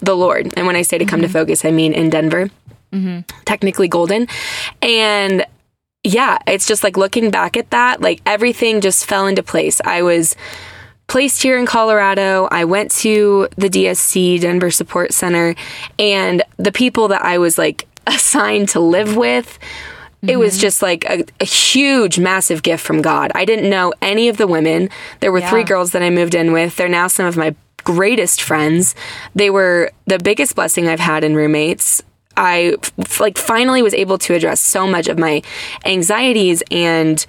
[0.02, 0.52] the Lord.
[0.56, 1.32] And when I say to come to mm-hmm.
[1.32, 2.50] focus, I mean in Denver,
[2.92, 3.20] mm-hmm.
[3.44, 4.26] technically Golden.
[4.82, 5.46] And
[6.04, 9.80] yeah, it's just like looking back at that, like everything just fell into place.
[9.84, 10.36] I was
[11.06, 12.48] placed here in Colorado.
[12.50, 15.54] I went to the DSC, Denver Support Center,
[15.98, 19.58] and the people that I was like assigned to live with.
[20.24, 20.60] It was mm-hmm.
[20.60, 23.32] just like a, a huge, massive gift from God.
[23.34, 24.88] I didn't know any of the women.
[25.18, 26.76] There were three girls that I moved in with.
[26.76, 28.94] They're now some of my greatest friends.
[29.34, 32.02] They were the biggest blessing I've had in roommates.
[32.36, 35.42] I f- like finally was able to address so much of my
[35.84, 37.24] anxieties and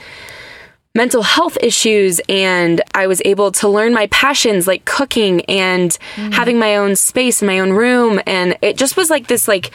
[0.95, 6.33] mental health issues and I was able to learn my passions like cooking and mm.
[6.33, 9.71] having my own space in my own room and it just was like this like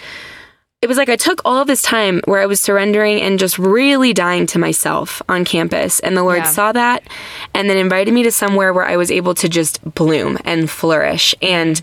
[0.81, 4.13] it was like I took all this time where I was surrendering and just really
[4.13, 5.99] dying to myself on campus.
[6.01, 6.45] And the Lord Yeah.
[6.45, 7.03] saw that
[7.53, 11.35] and then invited me to somewhere where I was able to just bloom and flourish.
[11.43, 11.81] And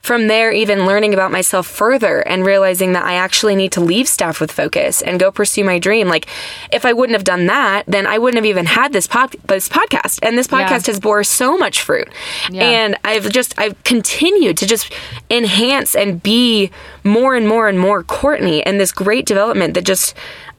[0.00, 4.08] from there, even learning about myself further and realizing that I actually need to leave
[4.08, 6.08] staff with focus and go pursue my dream.
[6.08, 6.26] Like,
[6.72, 9.68] if I wouldn't have done that, then I wouldn't have even had this pod- this
[9.68, 10.18] podcast.
[10.22, 12.08] And this podcast has bore so much fruit.
[12.50, 12.64] Yeah.
[12.64, 14.92] And I've just I've continued to just
[15.28, 16.70] enhance and be
[17.04, 20.14] more and more and more Courtney and this great development that just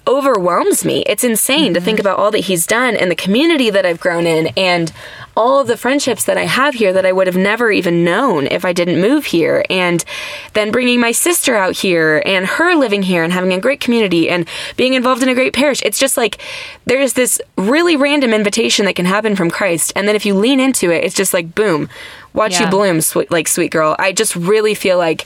[0.07, 1.03] overwhelms me.
[1.05, 2.07] It's insane to think mm-hmm.
[2.07, 4.91] about all that he's done and the community that I've grown in and
[5.35, 8.47] all of the friendships that I have here that I would have never even known
[8.47, 10.03] if I didn't move here and
[10.53, 14.29] then bringing my sister out here and her living here and having a great community
[14.29, 15.81] and being involved in a great parish.
[15.83, 16.41] It's just like
[16.85, 20.59] there's this really random invitation that can happen from Christ and then if you lean
[20.59, 21.89] into it, it's just like boom,
[22.33, 23.95] watch you bloom, sweet, like sweet girl.
[23.99, 25.25] I just really feel like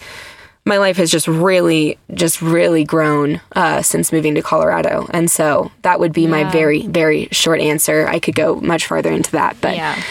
[0.65, 5.07] my life has just really, just really grown uh, since moving to Colorado.
[5.11, 8.07] And so that would be my very, very short answer.
[8.07, 10.01] I could go much farther into that, but yeah.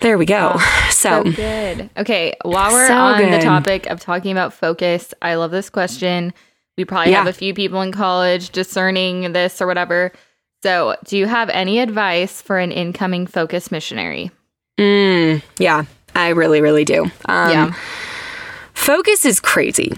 [0.00, 0.58] there we go.
[0.90, 1.90] So So, good.
[1.96, 6.32] Okay, while we're So on the topic of talking about focus, I love this question.
[6.76, 7.18] We probably Yeah.
[7.18, 10.10] have a few people in college discerning this or whatever.
[10.62, 14.30] So, do you have any advice for an incoming focus missionary?
[14.78, 17.04] mm, yeah, I really, really do.
[17.26, 17.74] Um, yeah.
[18.76, 19.92] Focus is crazy.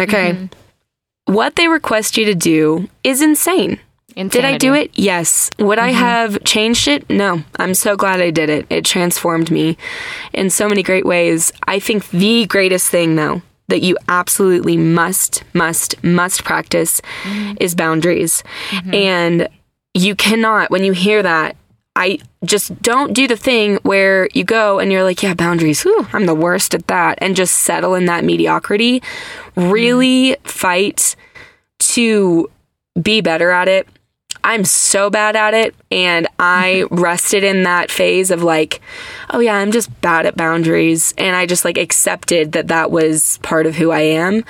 [0.00, 0.32] Okay.
[0.32, 1.34] Mm-hmm.
[1.34, 3.78] what they request you to do is insane.
[4.16, 4.90] Did I do it?
[4.94, 5.50] Yes.
[5.58, 5.98] Would I mm-hmm.
[5.98, 7.08] have changed it?
[7.08, 7.44] No.
[7.58, 8.66] I'm so glad I did it.
[8.68, 9.76] It transformed me
[10.32, 11.52] in so many great ways.
[11.66, 17.54] I think the greatest thing, though, that you absolutely must, must, must practice mm-hmm.
[17.60, 18.42] is boundaries.
[18.92, 19.48] And
[19.94, 21.56] you cannot, when you hear that,
[21.94, 25.82] I just don't do the thing where you go and you're like, yeah, boundaries.
[25.82, 27.18] Whew, I'm the worst at that.
[27.20, 29.02] And just settle in that mediocrity.
[29.56, 31.16] Really fight
[31.80, 32.50] to
[33.00, 33.86] be better at it.
[34.44, 35.74] I'm so bad at it.
[35.90, 38.80] And I rested in that phase of like,
[39.30, 41.12] oh, yeah, I'm just bad at boundaries.
[41.18, 44.44] And I just like accepted that that was part of who I am.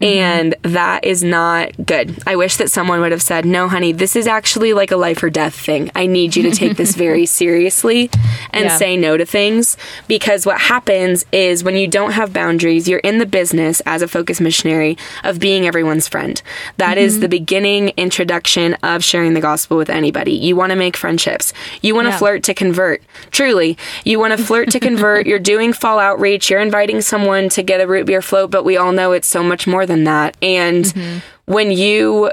[0.00, 0.04] Mm-hmm.
[0.04, 2.22] And that is not good.
[2.26, 5.22] I wish that someone would have said, no, honey, this is actually like a life
[5.22, 5.90] or death thing.
[5.94, 8.10] I need you to take this very seriously
[8.52, 8.76] and Yeah.
[8.76, 9.76] say no to things.
[10.06, 14.08] Because what happens is when you don't have boundaries, you're in the business as a
[14.08, 16.40] focus missionary of being everyone's friend.
[16.76, 17.20] That is mm-hmm.
[17.22, 20.32] the beginning introduction of sharing the gospel with anybody.
[20.32, 21.52] You want to make friendships.
[21.82, 22.18] You want to Yeah.
[22.18, 23.02] flirt to convert.
[23.30, 25.26] Truly, you want to flirt to convert.
[25.28, 26.50] You're doing fall outreach.
[26.50, 29.42] You're inviting someone to get a root beer float, but we all know it's so
[29.42, 30.36] much more than that.
[30.40, 31.18] And mm-hmm.
[31.46, 32.30] when you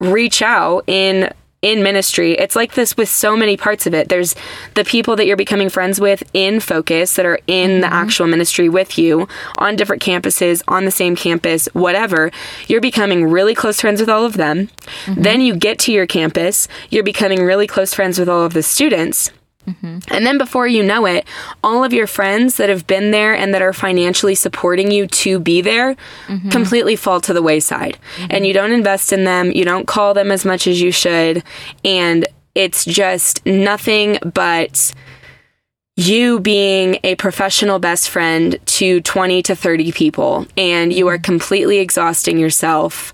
[0.00, 4.08] reach out in in ministry it's like this with so many parts of it.
[4.08, 4.34] There's
[4.74, 7.94] the people that you're becoming friends with in focus that are in the mm-hmm.
[7.94, 9.28] actual ministry with you
[9.58, 12.32] on different campuses on the same campus whatever.
[12.66, 14.70] You're becoming really close friends with all of them.
[15.06, 15.22] Mm-hmm.
[15.22, 16.66] Then you get to your campus.
[16.90, 19.30] You're becoming really close friends with all of the students
[19.66, 19.98] Mm-hmm.
[20.08, 21.24] and then before you know it,
[21.62, 25.38] all of your friends that have been there and that are financially supporting you to
[25.38, 25.94] be there
[26.26, 26.48] mm-hmm.
[26.48, 27.96] completely fall to the wayside.
[28.16, 28.26] Mm-hmm.
[28.30, 31.44] And you don't invest in them, you don't call them as much as you should,
[31.84, 34.92] and it's just nothing but
[35.96, 40.46] you being a professional best friend to 20 to 30 people.
[40.56, 43.12] And you are completely exhausting yourself.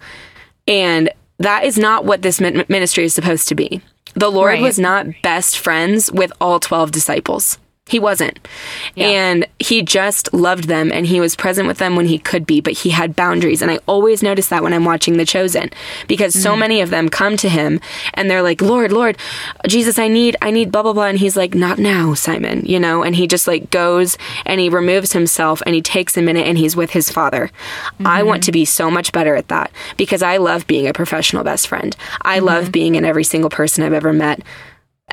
[0.66, 3.80] And that is not what this ministry is supposed to be.
[4.18, 4.62] The Lord Right.
[4.62, 7.58] was not best friends with all 12 disciples.
[7.88, 8.38] He wasn't.
[8.96, 12.60] And he just loved them and he was present with them when he could be,
[12.60, 13.62] but he had boundaries.
[13.62, 15.70] And I always notice that when I'm watching The Chosen
[16.06, 16.58] because so mm.
[16.58, 17.80] many of them come to him
[18.14, 19.16] and they're like, Lord, Lord,
[19.66, 21.06] Jesus, I need, I need blah, blah, blah.
[21.06, 23.02] And he's like, not now, Simon, you know?
[23.02, 26.58] And he just like goes and he removes himself and he takes a minute and
[26.58, 27.50] he's with his father.
[28.00, 28.28] I mm-hmm.
[28.28, 31.68] want to be so much better at that because I love being a professional best
[31.68, 31.96] friend.
[32.22, 32.72] I love mm-hmm.
[32.72, 34.42] being in every single person I've ever met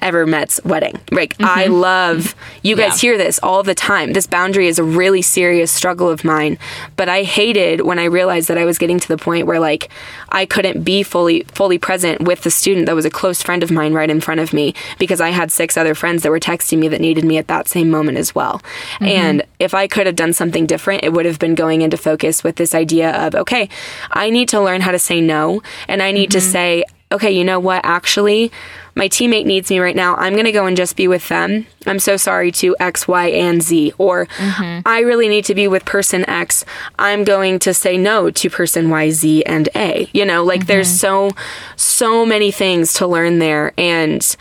[0.02, 1.00] ever met's wedding.
[1.12, 1.74] Like I mm-hmm.
[1.74, 4.14] love you guys hear this all the time.
[4.14, 6.58] This boundary is a really serious struggle of mine,
[6.96, 9.90] but I hated when I realized that I was getting to the point where like
[10.30, 13.72] I couldn't be fully fully present with the student that was a close friend of
[13.72, 16.80] mine right in front of me because I had six other friends that were texting
[16.80, 18.62] me that needed me at that same moment as well.
[18.96, 19.06] Mm-hmm.
[19.06, 22.44] And if I could have done something different, it would have been going into focus
[22.44, 23.70] with this idea of okay,
[24.12, 26.52] I need to learn how to say no and I need to mm-hmm.
[26.52, 27.82] say okay, you know what?
[27.84, 28.52] Actually,
[28.96, 30.16] my teammate needs me right now.
[30.16, 31.68] I'm going to go and just be with them.
[31.86, 33.94] I'm so sorry to X, Y, and Z.
[33.98, 34.82] Or mm-hmm.
[34.86, 36.66] I really need to be with person X.
[36.98, 40.10] I'm going to say no to person Y, Z, and A.
[40.14, 41.30] You know, like there's mm-hmm.
[41.30, 41.42] so,
[41.76, 43.74] so many things to learn there.
[43.78, 44.36] And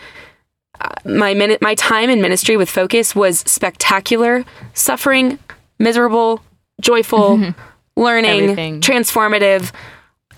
[0.81, 5.38] uh, my minute, my time in ministry with Focus was spectacular, suffering,
[5.79, 6.40] miserable,
[6.81, 8.00] joyful, mm-hmm.
[8.00, 8.81] learning, Everything.
[8.81, 9.72] transformative,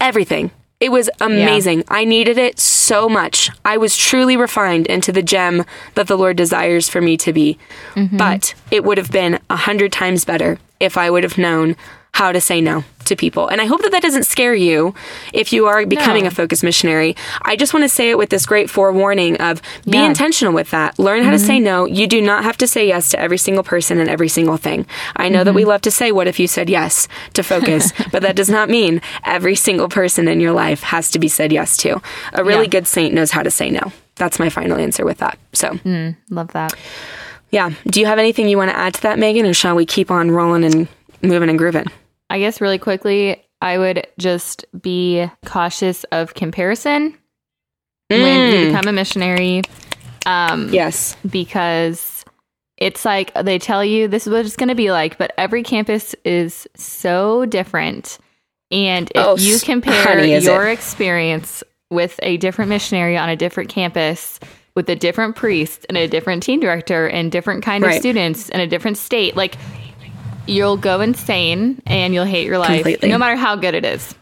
[0.00, 0.50] everything.
[0.86, 1.82] It was amazing.
[1.88, 3.50] I needed it so much.
[3.64, 7.58] I was truly refined into the gem that the Lord desires for me to be.
[7.96, 8.16] Mm-hmm.
[8.16, 11.74] But it would have been a hundred times better if I would have known
[12.16, 13.46] how to say no to people.
[13.46, 14.94] And I hope that that doesn't scare you
[15.34, 16.28] if you are becoming No.
[16.28, 17.14] a focus missionary.
[17.42, 20.06] I just want to say it with this great forewarning of be Yeah.
[20.06, 20.98] intentional with that.
[20.98, 21.64] Learn how to say mm-hmm.
[21.64, 21.84] no.
[21.84, 24.86] You do not have to say yes to every single person and every single thing.
[25.14, 25.68] I know that we mm-hmm.
[25.68, 29.02] love to say what if you said yes to focus, but that does not mean
[29.26, 32.00] every single person in your life has to be said yes to.
[32.32, 32.70] A really Yeah.
[32.76, 33.92] good saint knows how to say no.
[34.14, 35.38] That's my final answer with that.
[35.52, 36.72] So, mm, Love that.
[37.50, 37.70] yeah.
[37.86, 40.10] Do you have anything you want to add to that, Meghan, or shall we keep
[40.10, 40.88] on rolling and
[41.22, 41.86] moving and grooving?
[42.30, 47.16] I guess really quickly, I would just be cautious of comparison
[48.10, 49.62] when you become a missionary.
[50.26, 51.16] Um, Yes.
[51.30, 52.24] because
[52.78, 55.62] it's like they tell you this is what it's going to be like, but every
[55.62, 58.18] campus is so different.
[58.70, 60.72] And if Oh, you compare honey, your it.
[60.72, 64.40] experience with a different missionary on a different campus,
[64.74, 68.60] with a different priest and a different team director and different kind of students in
[68.60, 69.54] a different state, like
[70.46, 73.08] you'll go insane and you'll hate your life, Completely.
[73.08, 74.14] no matter how good it is.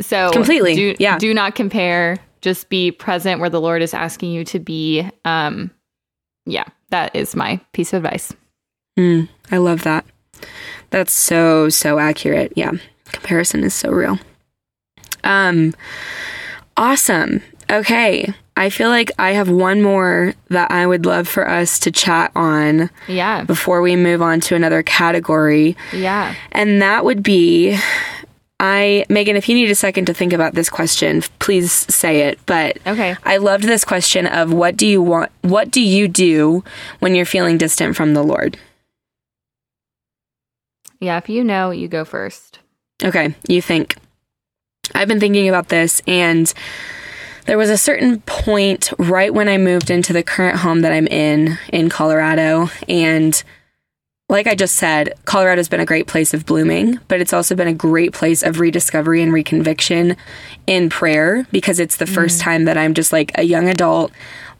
[0.00, 1.18] So Completely, do, yeah.
[1.18, 2.18] do not compare.
[2.42, 5.08] Just be present where the Lord is asking you to be.
[5.24, 5.70] Um,
[6.44, 8.32] yeah, that is my piece of advice.
[8.98, 10.04] Mm, I love that.
[10.90, 12.52] That's so, so accurate.
[12.56, 12.72] Yeah.
[13.12, 14.18] Comparison is so real.
[15.24, 15.74] Um,
[16.76, 17.42] awesome.
[17.70, 18.32] Okay.
[18.56, 22.30] I feel like I have one more that I would love for us to chat
[22.34, 23.44] on Yeah.
[23.44, 25.76] before we move on to another category.
[25.92, 26.34] Yeah.
[26.52, 27.78] And that would be
[28.58, 32.38] I, Meghan, if you need a second to think about this question, please say it.
[32.46, 33.14] But Okay.
[33.22, 36.64] I loved this question of what do you want, what do you do
[37.00, 38.56] when you're feeling distant from the Lord?
[41.00, 41.18] Yeah.
[41.18, 42.60] If you know, you go first.
[43.04, 43.96] Okay, you think.
[44.94, 46.50] I've been thinking about this, and
[47.46, 51.06] there was a certain point right when I moved into the current home that I'm
[51.06, 52.68] in in Colorado.
[52.88, 53.42] And
[54.28, 57.68] like I just said, Colorado's been a great place of blooming, but it's also been
[57.68, 60.16] a great place of rediscovery and reconviction
[60.66, 62.42] in prayer because it's the first mm.
[62.42, 64.10] time that I'm just like a young adult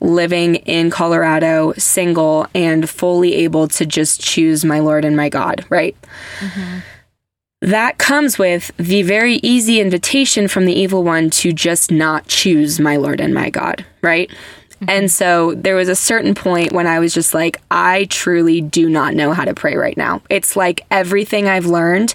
[0.00, 5.64] living in Colorado, single, and fully able to just choose my Lord and my God,
[5.68, 5.96] right?
[6.38, 6.78] Mm-hmm.
[7.62, 12.78] That comes with the very easy invitation from the evil one to just not choose
[12.78, 14.28] my Lord and my God, right?
[14.28, 14.90] Mm-hmm.
[14.90, 18.90] And so there was a certain point when I was just like, I truly do
[18.90, 20.20] not know how to pray right now.
[20.28, 22.14] It's like everything I've learned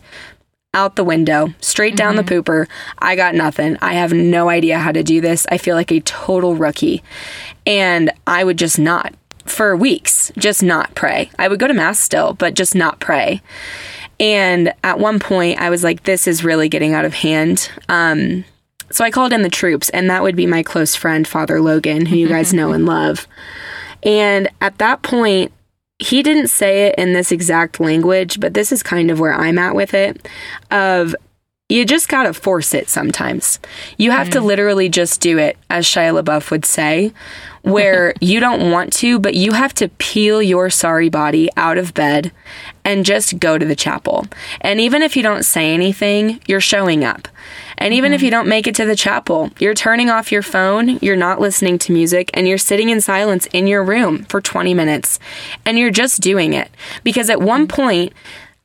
[0.73, 2.49] out the window, straight down the mm-hmm.
[2.49, 2.67] pooper.
[2.99, 3.77] I got nothing.
[3.81, 5.45] I have no idea how to do this.
[5.49, 7.03] I feel like a total rookie.
[7.65, 9.13] And I would just not
[9.45, 11.29] for weeks, just not pray.
[11.37, 13.41] I would go to mass still, but just not pray.
[14.21, 17.71] And at one point, I was like, this is really getting out of hand.
[17.89, 18.45] Um,
[18.91, 22.05] so I called in the troops, and that would be my close friend, Father Logan,
[22.05, 23.27] who you guys know and love.
[24.03, 25.51] And at that point,
[25.97, 29.57] he didn't say it in this exact language, but this is kind of where I'm
[29.57, 30.27] at with it
[30.69, 31.15] of
[31.69, 33.59] you just got to force it sometimes.
[33.97, 37.13] You have to literally just do it, as Shia LaBeouf would say,
[37.61, 41.93] where you don't want to, but you have to peel your sorry body out of
[41.93, 42.31] bed
[42.83, 44.25] and just go to the chapel.
[44.61, 47.27] And even if you don't say anything, you're showing up.
[47.77, 48.25] And even if mm-hmm.
[48.25, 51.79] you don't make it to the chapel, you're turning off your phone, you're not listening
[51.79, 55.19] to music, and you're sitting in silence in your room for 20 minutes.
[55.65, 56.69] And you're just doing it.
[57.03, 57.81] Because at one mm-hmm.
[57.81, 58.13] point,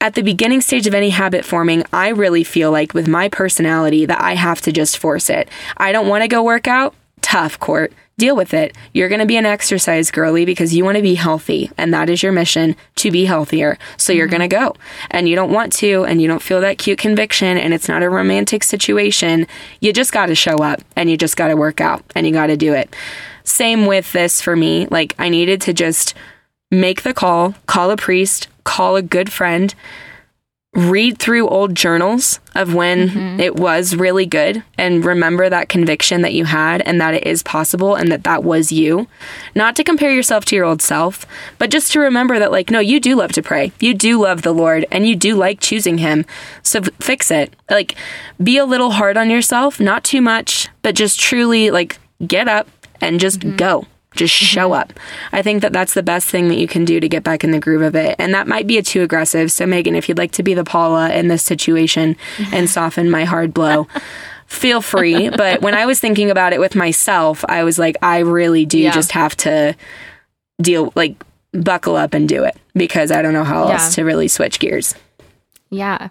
[0.00, 4.04] at the beginning stage of any habit forming, I really feel like with my personality
[4.04, 5.48] that I have to just force it.
[5.78, 6.94] I don't want to go work out.
[7.22, 7.92] Tough, Court.
[8.18, 8.74] Deal with it.
[8.94, 12.08] You're going to be an exercise girly because you want to be healthy, and that
[12.08, 13.76] is your mission to be healthier.
[13.98, 14.74] So you're going to go,
[15.10, 18.02] and you don't want to, and you don't feel that cute conviction, and it's not
[18.02, 19.46] a romantic situation.
[19.80, 22.32] You just got to show up, and you just got to work out, and you
[22.32, 22.96] got to do it.
[23.44, 24.86] Same with this for me.
[24.86, 26.14] Like, I needed to just
[26.70, 29.74] make the call, call a priest, call a good friend,
[30.76, 33.40] read through old journals of when mm-hmm.
[33.40, 37.42] it was really good and remember that conviction that you had and that it is
[37.42, 39.08] possible and that that was you.
[39.54, 41.24] Not to compare yourself to your old self,
[41.58, 43.72] but just to remember that, like, no, you do love to pray.
[43.80, 46.26] You do love the Lord and you do like choosing Him.
[46.62, 47.54] So fix it.
[47.70, 47.96] Like,
[48.42, 52.68] be a little hard on yourself, not too much, but just truly, like, get up
[53.00, 53.56] and just mm-hmm.
[53.56, 53.86] go
[54.16, 54.92] just show up.
[55.32, 57.50] I think that that's the best thing that you can do to get back in
[57.52, 58.16] the groove of it.
[58.18, 59.52] And that might be a too aggressive.
[59.52, 62.16] So, Meghan, if you'd like to be the Paula in this situation
[62.52, 63.86] and soften my hard blow,
[64.46, 65.28] feel free.
[65.28, 68.78] But when I was thinking about it with myself, I was like, I really do
[68.78, 68.92] Yeah.
[68.92, 69.74] just have to
[70.60, 71.16] deal, like,
[71.52, 73.74] buckle up and do it because I don't know how Yeah.
[73.74, 74.94] else to really switch gears.
[75.70, 76.08] Yeah.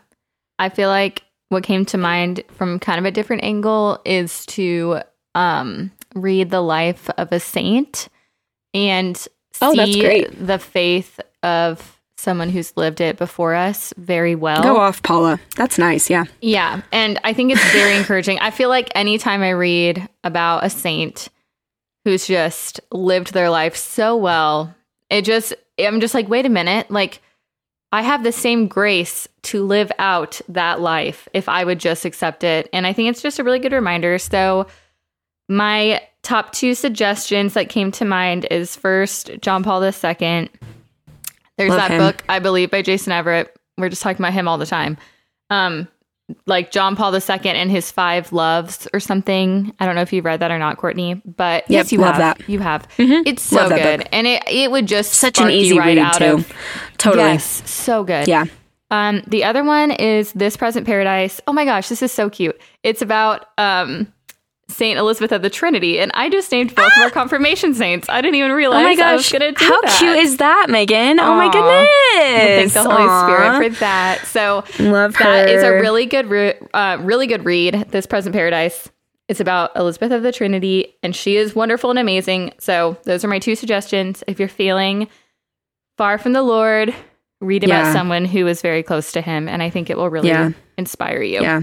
[0.58, 5.00] I feel like what came to mind from kind of a different angle is to
[5.36, 8.08] um, read the life of a saint
[8.73, 9.30] and see
[9.62, 10.47] Oh, that's great.
[10.47, 14.63] the faith of someone who's lived it before us very well.
[14.63, 15.39] Go off, Paula.
[15.58, 16.10] That's nice.
[16.10, 16.23] Yeah.
[16.41, 16.82] Yeah.
[16.91, 18.39] And I think it's very encouraging.
[18.39, 21.28] I feel like anytime I read about a saint
[22.04, 24.73] who's just lived their life so well,
[25.10, 26.89] it just, I'm just like, wait a minute.
[26.89, 27.21] Like,
[27.91, 32.43] I have the same grace to live out that life if I would just accept
[32.43, 32.69] it.
[32.73, 34.17] And I think it's just a really good reminder.
[34.17, 34.67] So,
[35.47, 39.91] my top two suggestions that came to mind is first, John Paul II.
[41.58, 41.97] There's Love that him.
[41.99, 43.55] book, I believe, by Jason Evert.
[43.77, 44.97] We're just talking about him all the time.
[45.49, 45.88] Um,
[46.47, 49.71] like John Paul II and his five loves or something.
[49.79, 52.39] I don't know if you've read that or not, Courtney, but yes, you love have.
[52.39, 52.49] that.
[52.49, 52.88] You have.
[52.97, 53.23] Mhm.
[53.27, 54.08] It's so good, book.
[54.12, 56.26] and it it would just Such an easy right read, out too.
[56.26, 56.51] of
[56.97, 57.24] Totally.
[57.24, 58.28] yes, so good.
[58.28, 58.45] Yeah.
[58.91, 61.39] Um, the other one is This Present Paradise.
[61.47, 62.59] Oh my gosh, this is so cute.
[62.82, 64.11] It's about um
[64.68, 68.09] Saint Elizabeth of the Trinity, and I just named both of our confirmation saints.
[68.09, 69.39] I didn't even realize Oh my I was gosh.
[69.57, 69.95] How that.
[69.99, 71.18] cute is that, Meghan?
[71.20, 72.74] Oh my goodness.
[72.74, 73.26] Thank the Holy Aw.
[73.28, 74.26] Spirit for that.
[74.26, 75.24] So Love her.
[75.24, 77.86] that is a really good, re- uh, really good read.
[77.91, 78.89] This Present Paradise.
[79.28, 82.53] It's about Elizabeth of the Trinity, and she is wonderful and amazing.
[82.59, 84.24] So those are my two suggestions.
[84.28, 85.07] If you're feeling
[85.97, 86.93] far from the Lord,
[87.41, 87.93] read about Yeah.
[87.93, 90.51] someone who is very close to Him, and I think it will really Yeah.
[90.78, 91.41] inspire you.
[91.41, 91.61] Yeah.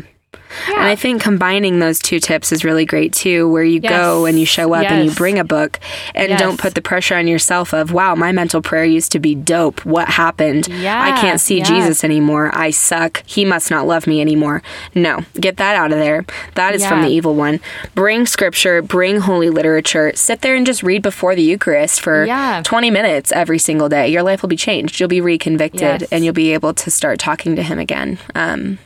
[0.69, 4.39] And I think combining those two tips is really great too, where you go and
[4.39, 5.79] you show up and you bring a book
[6.15, 6.39] and Yes.
[6.41, 9.85] don't put the pressure on yourself of, wow, my mental prayer used to be dope.
[9.85, 10.69] What happened?
[10.71, 11.65] I can't see yeah.
[11.65, 12.51] Jesus anymore.
[12.55, 13.23] I suck.
[13.27, 14.63] He must not love me anymore.
[14.95, 16.25] No, get that out of there.
[16.55, 17.61] That is from the evil one.
[17.95, 20.13] Bring scripture, bring holy literature.
[20.15, 22.63] Sit there and just read before the Eucharist for Yeah.
[22.65, 24.09] 20 minutes every single day.
[24.09, 25.01] Your life will be changed.
[25.01, 26.05] You'll be reconvicted Yes.
[26.13, 28.19] and you'll be able to start talking to him again.
[28.35, 28.79] Um,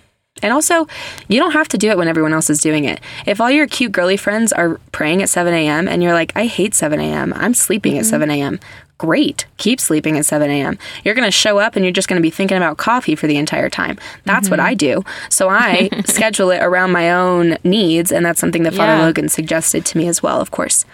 [0.42, 0.86] and also,
[1.28, 3.00] you don't have to do it when everyone else is doing it.
[3.24, 5.88] If all your cute girly friends are praying at 7 a.m.
[5.88, 8.10] and you're like, I hate 7 a.m., I'm sleeping at mm-hmm.
[8.10, 8.60] 7 a.m.,
[8.98, 9.46] great.
[9.56, 10.78] Keep sleeping at 7 a.m.
[11.04, 13.26] You're going to show up and you're just going to be thinking about coffee for
[13.26, 13.98] the entire time.
[14.24, 14.68] That's what mm-hmm.
[14.68, 15.04] I do.
[15.28, 18.10] So I schedule it around my own needs.
[18.10, 19.04] And that's something that Father Yeah.
[19.04, 20.84] Logan suggested to me as well, of course.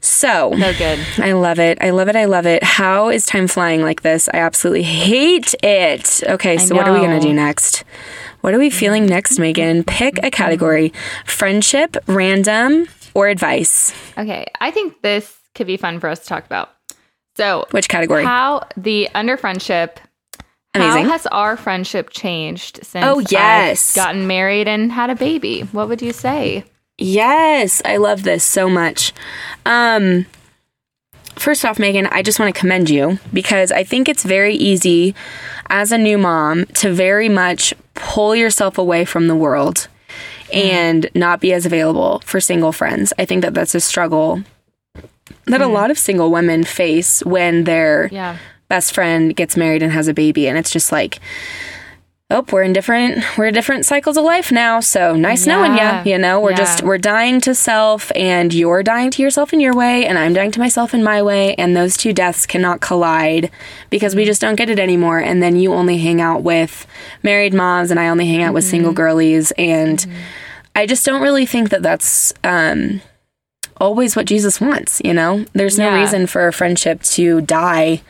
[0.00, 0.98] So, So good.
[1.18, 1.76] I love it.
[1.82, 2.16] I love it.
[2.16, 2.62] I love it.
[2.62, 4.30] How is time flying like this?
[4.32, 6.22] I absolutely hate it.
[6.26, 7.84] Okay, so what are we going to do next?
[8.40, 9.86] What are we feeling next, Meghan?
[9.86, 10.92] Pick a category
[11.24, 13.92] friendship, random, or advice.
[14.16, 16.70] Okay, I think this could be fun for us to talk about.
[17.36, 18.24] So, Which category?
[18.24, 20.00] how the under friendship
[20.72, 21.04] Amazing.
[21.06, 23.96] How has our friendship changed since Oh, yes.
[23.96, 25.62] I've gotten married and had a baby?
[25.72, 26.62] What would you say?
[26.96, 29.12] Yes, I love this so much.
[29.66, 30.26] Um
[31.36, 35.14] First off, Meghan, I just want to commend you because I think it's very easy
[35.70, 39.88] as a new mom to very much pull yourself away from the world
[40.52, 43.12] and not be as available for single friends.
[43.18, 44.42] I think that that's a struggle
[45.46, 45.72] that a mm.
[45.72, 48.36] lot of single women face when their Yeah.
[48.68, 51.20] best friend gets married and has a baby and it's just like
[52.30, 56.12] oh we're in different we're in different cycles of life now so nice knowing you
[56.12, 56.40] you know?
[56.40, 56.56] We're Yeah.
[56.56, 60.32] just we're dying to self and you're dying to yourself in your way and i'm
[60.32, 63.50] dying to myself in my way and those two deaths cannot collide
[63.90, 64.28] because we mm-hmm.
[64.28, 66.86] just don't get it anymore and then you only hang out with
[67.22, 68.70] married moms and i only hang out with mm-hmm.
[68.70, 70.12] single girlies and mm-hmm.
[70.76, 73.00] i just don't really think that that's um
[73.78, 75.44] always what jesus wants you know?
[75.52, 76.00] There's no Yeah.
[76.00, 78.02] reason for a friendship to die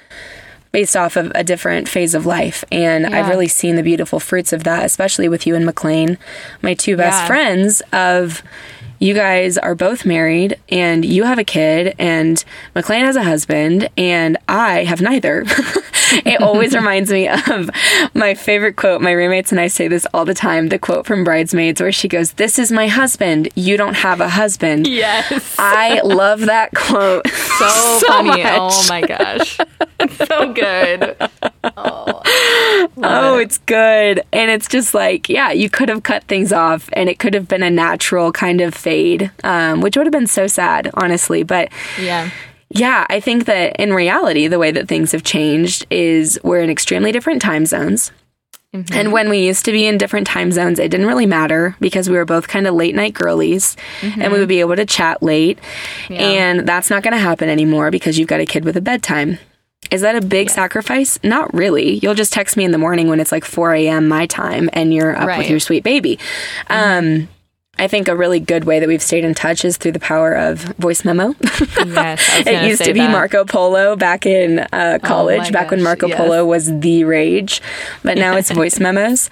[0.72, 2.64] based off of a different phase of life.
[2.70, 6.16] And I've really seen the beautiful fruits of that, especially with you and McLean,
[6.62, 7.26] my two best Yeah.
[7.26, 8.42] friends of
[9.00, 12.44] you guys are both married and you have a kid and
[12.74, 15.44] McLean has a husband and I have neither.
[16.12, 17.70] it always reminds me of
[18.14, 19.00] my favorite quote.
[19.00, 22.08] My roommates and I say this all the time, the quote from Bridesmaids where she
[22.08, 23.48] goes, "This is my husband.
[23.54, 25.56] You don't have a husband." Yes.
[25.58, 27.26] I love that quote.
[27.26, 28.42] So, so funny.
[28.42, 28.42] much.
[28.44, 29.58] Oh my gosh.
[30.26, 31.16] so good.
[33.02, 34.22] Oh, it's good.
[34.32, 37.48] And it's just like, yeah, you could have cut things off and it could have
[37.48, 41.42] been a natural kind of fade, um, which would have been so sad, honestly.
[41.44, 41.68] But
[42.00, 42.30] Yeah.
[42.70, 46.70] yeah, I think that in reality, the way that things have changed is we're in
[46.70, 48.10] extremely different time zones.
[48.74, 48.94] Mm-hmm.
[48.94, 52.08] And when we used to be in different time zones, it didn't really matter because
[52.08, 55.22] we were both kind of late night girlies and we would be able to chat
[55.22, 55.58] late.
[55.58, 56.12] Mm-hmm.
[56.14, 56.20] Yeah.
[56.20, 59.38] And that's not going to happen anymore because you've got a kid with a bedtime.
[59.90, 61.18] Is that a big sacrifice?
[61.24, 61.98] Not really.
[61.98, 64.06] You'll just text me in the morning when it's like 4 a.m.
[64.06, 66.18] my time and you're up with your sweet baby.
[66.68, 67.28] Um,
[67.80, 70.34] I think a really good way that we've stayed in touch is through the power
[70.34, 71.34] of voice memo.
[72.00, 72.46] Yes.
[72.46, 73.08] It used to be that.
[73.08, 76.18] Oh Marco Polo back in uh, college, back when Marco yes.
[76.18, 77.62] Polo was the rage,
[78.02, 79.30] but now it's voice memos.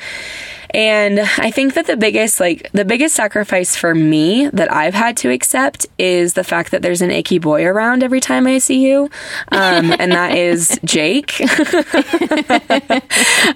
[0.75, 5.17] And I think that the biggest, like, the biggest sacrifice for me that I've had
[5.19, 8.87] to accept is the fact that there's an icky boy around every time I see
[8.87, 9.05] you.
[9.51, 11.41] Um, and that is Jake.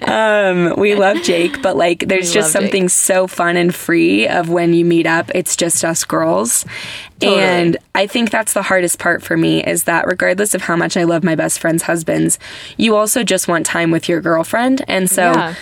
[0.07, 2.71] um, we love Jake, but like, there's We just love Jake.
[2.71, 6.65] something so fun and free of when you meet up, it's just us girls.
[7.19, 7.41] Totally.
[7.41, 10.97] And I think that's the hardest part for me is that regardless of how much
[10.97, 12.37] I love my best friend's husbands,
[12.77, 14.83] you also just want time with your girlfriend.
[14.87, 15.55] And so Yeah.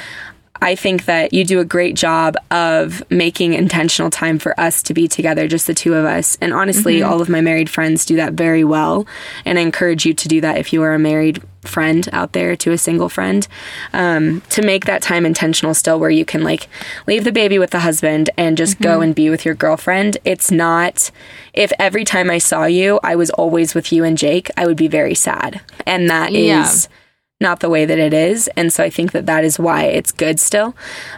[0.62, 4.94] I think that you do a great job of making intentional time for us to
[4.94, 6.38] be together, just the two of us.
[6.42, 7.12] And honestly, Mm-hmm.
[7.12, 9.08] all of my married friends do that very well.
[9.46, 12.56] And I encourage you to do that if you are a married friend out there
[12.56, 13.48] to a single friend,
[13.94, 16.68] um, to make that time intentional still, where you can like
[17.08, 18.84] leave the baby with the husband and just Mm-hmm.
[18.84, 20.18] go and be with your girlfriend.
[20.26, 21.12] It's not,
[21.54, 24.78] if every time I saw you, I was always with you and Jake, I would
[24.78, 25.62] be very sad.
[25.86, 26.98] And that is Yeah.
[27.42, 28.50] Not the way that it is.
[28.56, 30.76] And so I think that that is why it's good still.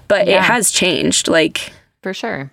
[0.08, 0.38] But Yeah.
[0.38, 1.28] it has changed.
[1.28, 1.72] Like,
[2.02, 2.52] For sure.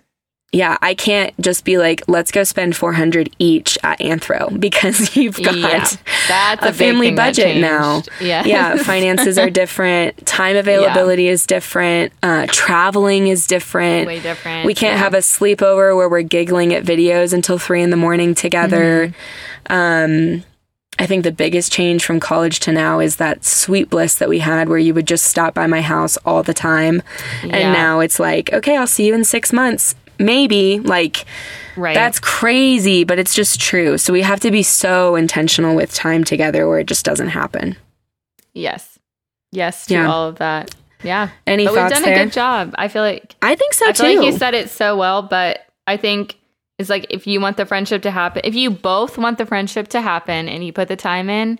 [0.51, 5.41] yeah, I can't just be like, let's go spend 400 each at Anthro because you've
[5.41, 5.85] got Yeah.
[6.27, 8.03] That's a, a family budget now.
[8.19, 8.43] Yeah.
[8.45, 10.25] yeah, finances are different.
[10.27, 12.11] Time availability is different.
[12.21, 14.07] Uh, traveling is different.
[14.07, 14.65] Way different.
[14.65, 15.03] We can't Yeah.
[15.03, 19.13] have a sleepover where we're giggling at videos until three in the morning together.
[19.69, 20.35] Mm-hmm.
[20.37, 20.43] Um,
[21.01, 24.39] I think the biggest change from college to now is that sweet bliss that we
[24.39, 27.01] had where you would just stop by my house all the time.
[27.43, 27.55] Yeah.
[27.57, 29.95] And now it's like, okay, I'll see you in six months.
[30.19, 30.79] Maybe.
[30.79, 31.25] Like,
[31.75, 31.95] Right.
[31.95, 33.97] that's crazy, but it's just true.
[33.97, 37.75] So we have to be so intentional with time together where it just doesn't happen.
[38.53, 38.99] yes.
[39.53, 40.09] Yes to Yeah.
[40.11, 40.73] all of that.
[41.03, 41.29] Yeah.
[41.47, 42.13] Any but we've done there?
[42.21, 42.73] a good job.
[42.77, 44.03] I feel like I think so I too.
[44.03, 46.37] feel like you said it so well, but I think
[46.81, 49.87] it's like if you want the friendship to happen, if you both want the friendship
[49.89, 51.59] to happen and you put the time in,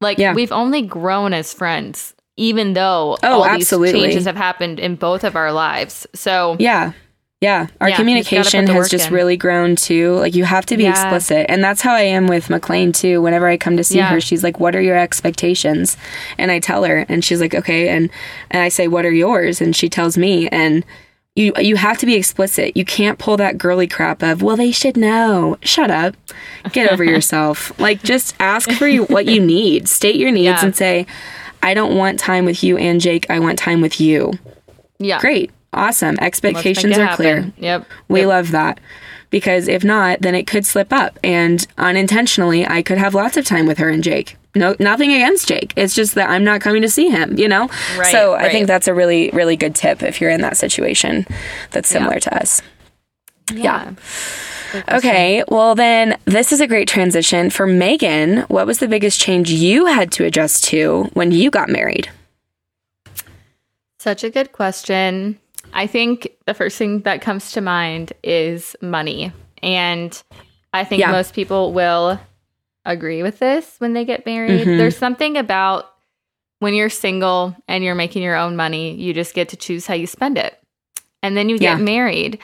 [0.00, 0.32] like Yeah.
[0.34, 3.92] we've only grown as friends, even though Oh, all absolutely.
[3.92, 6.06] these changes have happened in both of our lives.
[6.14, 6.92] So Yeah.
[7.42, 7.68] Yeah.
[7.80, 9.14] Our Yeah, communication has just in.
[9.14, 10.16] really grown too.
[10.16, 10.90] Like you have to be Yeah.
[10.90, 11.46] explicit.
[11.48, 13.22] And that's how I am with McLean too.
[13.22, 14.10] Whenever I come to see Yeah.
[14.10, 15.96] her, she's like, What are your expectations?
[16.36, 18.10] And I tell her and she's like, Okay and
[18.50, 19.60] and I say, What are yours?
[19.62, 20.84] And she tells me and
[21.36, 22.76] you you have to be explicit.
[22.76, 25.56] You can't pull that girly crap of, well, they should know.
[25.62, 26.14] Shut up.
[26.72, 27.78] Get over yourself.
[27.78, 29.88] Like just ask for you, what you need.
[29.88, 30.64] State your needs Yeah.
[30.64, 31.06] and say,
[31.62, 33.26] I don't want time with you and Jake.
[33.30, 34.32] I want time with you.
[34.98, 35.50] yeah, Great.
[35.72, 36.18] Awesome.
[36.20, 37.36] Expectations are clear.
[37.42, 37.52] happen.
[37.58, 37.86] Yep.
[38.08, 38.28] We Yep.
[38.28, 38.80] love that.
[39.30, 41.16] Because if not, then it could slip up.
[41.22, 44.36] And unintentionally, I could have lots of time with her and Jake.
[44.54, 45.72] No, nothing against Jake.
[45.76, 47.68] It's just that I'm not coming to see him, you know?
[47.96, 48.52] Right, so I right.
[48.52, 51.24] think that's a really, really good tip if you're in that situation
[51.70, 52.60] that's similar to us.
[53.52, 53.92] yeah.
[54.88, 55.42] Okay.
[55.48, 57.50] Well, then this is a great transition.
[57.50, 61.68] For Meghan, what was the biggest change you had to adjust to when you got
[61.68, 62.08] married?
[63.98, 65.38] Such a good question.
[65.72, 69.32] I think the first thing that comes to mind is money.
[69.62, 70.20] And
[70.72, 71.10] I think Yeah.
[71.12, 72.20] most people will
[72.84, 74.66] agree with this when they get married.
[74.66, 74.78] Mhm.
[74.78, 75.90] There's something about
[76.60, 79.94] when you're single and you're making your own money, you just get to choose how
[79.94, 80.58] you spend it.
[81.22, 81.84] And then you get Yeah.
[81.84, 82.38] married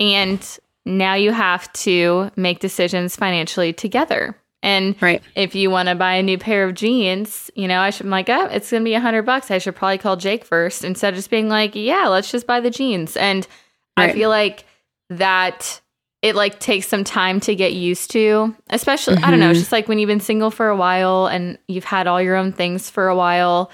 [0.00, 0.40] and
[0.84, 4.36] now you have to make decisions financially together.
[4.62, 5.22] And Right.
[5.36, 8.10] if you want to buy a new pair of jeans, you know, I should I'm
[8.10, 9.50] like, oh, it's gonna be a hundred bucks.
[9.50, 12.58] I should probably call Jake first instead of just being like, yeah, let's just buy
[12.60, 13.16] the jeans.
[13.16, 13.46] And
[13.96, 14.64] I feel like
[15.10, 15.80] that
[16.22, 19.62] it like takes some time to get used to, especially I don't know, it's Mhm.
[19.62, 22.52] just like when you've been single for a while and you've had all your own
[22.52, 23.70] things for a while.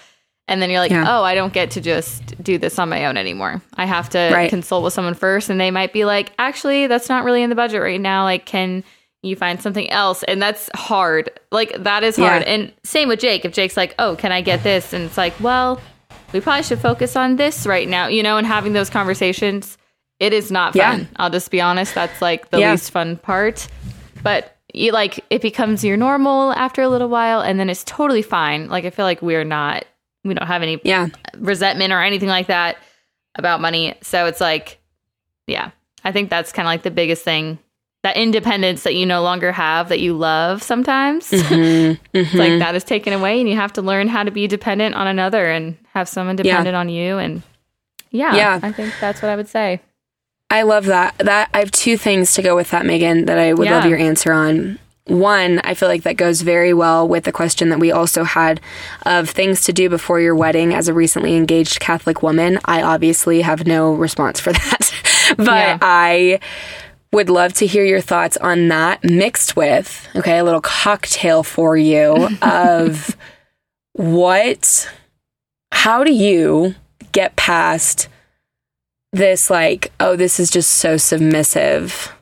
[0.47, 1.07] And then you're like, Yeah.
[1.09, 3.63] oh, I don't get to just do this on my own anymore.
[3.79, 4.51] I have to Right.
[4.51, 5.49] consult with someone first.
[5.49, 8.25] And they might be like, actually, that's not really in the budget right now.
[8.25, 8.85] Like, can
[9.23, 10.23] you find something else?
[10.25, 11.31] And that's hard.
[11.51, 12.43] Like, that is hard.
[12.43, 12.49] Yeah.
[12.53, 13.47] And same with Jake.
[13.47, 14.93] If Jake's like, oh, can I get this?
[14.93, 15.81] And it's like, well,
[16.35, 19.79] we probably should focus on this right now, you know, and having those conversations.
[20.21, 20.93] It is not Yeah.
[20.93, 21.09] fun.
[21.17, 21.95] I'll just be honest.
[21.95, 22.71] That's like the Yeah.
[22.73, 23.67] least fun part.
[24.23, 28.23] But you like it becomes your normal after a little while and then it's totally
[28.23, 28.69] fine.
[28.69, 29.85] Like I feel like we're not
[30.25, 31.09] we don't have any Yeah.
[31.37, 32.77] resentment or anything like that
[33.37, 33.95] about money.
[34.03, 34.79] So it's like,
[35.47, 35.71] yeah,
[36.03, 37.59] I think that's kind of like the biggest thing
[38.05, 41.31] that independence that you no longer have that you love sometimes.
[41.31, 41.99] Mhm.
[42.15, 42.39] It's Mhm.
[42.39, 45.07] like that is taken away and you have to learn how to be dependent on
[45.07, 47.19] another and have someone dependent on you.
[47.19, 47.43] And
[48.11, 48.61] yeah, Yeah.
[48.63, 49.81] I think that's what I would say.
[50.51, 51.17] I love that.
[51.19, 53.99] That I have two things to go with that, Meghan, that I would love your
[53.99, 54.79] answer on.
[55.07, 58.59] One, I feel like that goes very well with the question that we also had
[59.05, 62.59] of things to do before your wedding as a recently engaged Catholic woman.
[62.65, 64.95] I obviously have no response for that,
[65.37, 65.79] but Yeah.
[65.83, 66.41] I
[67.13, 71.77] would love to hear your thoughts on that mixed with, okay, a little cocktail for
[71.77, 73.15] you of
[73.93, 74.91] what,
[75.71, 76.75] how do you
[77.13, 78.09] get past
[79.15, 82.13] this like oh this is just so submissive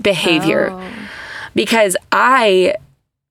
[0.00, 0.70] behavior.
[0.70, 1.08] Oh.
[1.54, 2.74] because i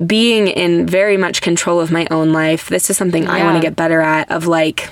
[0.06, 3.62] being in very much control of my own life this is something i want to
[3.62, 4.90] get better at of like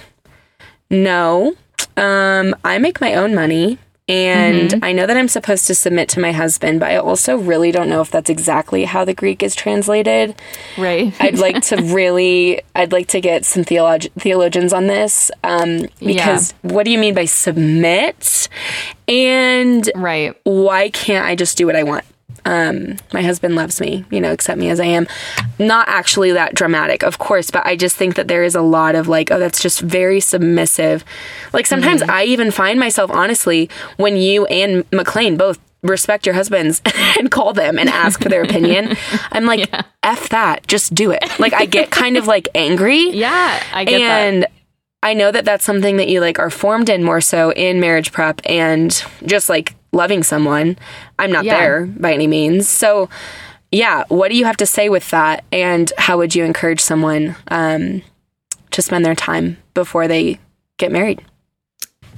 [0.89, 1.55] no
[1.97, 3.80] um i make my own money
[4.10, 4.84] and Mm-hmm.
[4.84, 7.88] i know that i'm supposed to submit to my husband but i also really don't
[7.89, 10.36] know if that's exactly how the greek is translated
[10.78, 11.14] Right.
[11.20, 16.54] I'd like to really, I'd like to get some theolog- theologians on this um, because
[16.64, 18.49] what do you mean by submit?
[19.08, 20.36] And right.
[20.43, 22.06] why can't I just do what I want?
[22.45, 25.07] Um, my husband loves me, you know, accept me as I am.
[25.59, 28.95] Not actually that dramatic, of course, but I just think that there is a lot
[28.95, 31.05] of like, oh, that's just very submissive.
[31.53, 36.81] Like sometimes I even find myself, honestly, when you and McLean both respect your husbands
[37.19, 38.95] and call them and ask for their opinion,
[39.31, 39.69] I'm like,
[40.01, 41.23] F that, just do it.
[41.39, 43.99] Like I get kind of like angry Yeah, I get
[44.41, 44.51] that.
[45.04, 48.12] I know that that's something that you like are formed in more so in marriage
[48.12, 48.89] prep and
[49.26, 50.78] just like loving someone.
[51.20, 51.58] I'm not Yeah.
[51.60, 52.68] there by any means.
[52.68, 53.10] So,
[53.72, 55.43] yeah, what do you have to say with that?
[55.51, 58.01] And how would you encourage someone um,
[58.72, 60.39] to spend their time before they
[60.78, 61.22] get married?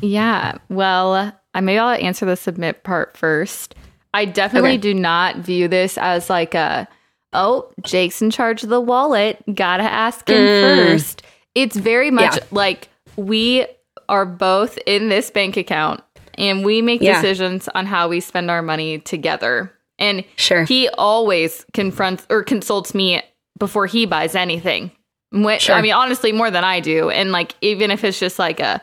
[0.01, 0.57] Yeah.
[0.69, 3.75] Well, I maybe I'll answer the submit part first.
[4.13, 4.77] I definitely Okay.
[4.77, 6.87] do not view this as like a
[7.33, 9.43] oh, Jake's in charge of the wallet.
[9.53, 11.21] Gotta ask him first.
[11.55, 12.35] It's very much.
[12.35, 12.43] Yeah.
[12.51, 13.65] like we
[14.09, 16.01] are both in this bank account
[16.37, 17.15] and we make Yeah.
[17.15, 19.71] decisions on how we spend our money together.
[19.97, 20.65] And Sure.
[20.65, 23.21] he always confronts or consults me
[23.57, 24.91] before he buys anything.
[25.31, 25.75] Which, Sure.
[25.75, 27.09] I mean, honestly, more than I do.
[27.09, 28.81] And like, even if it's just like a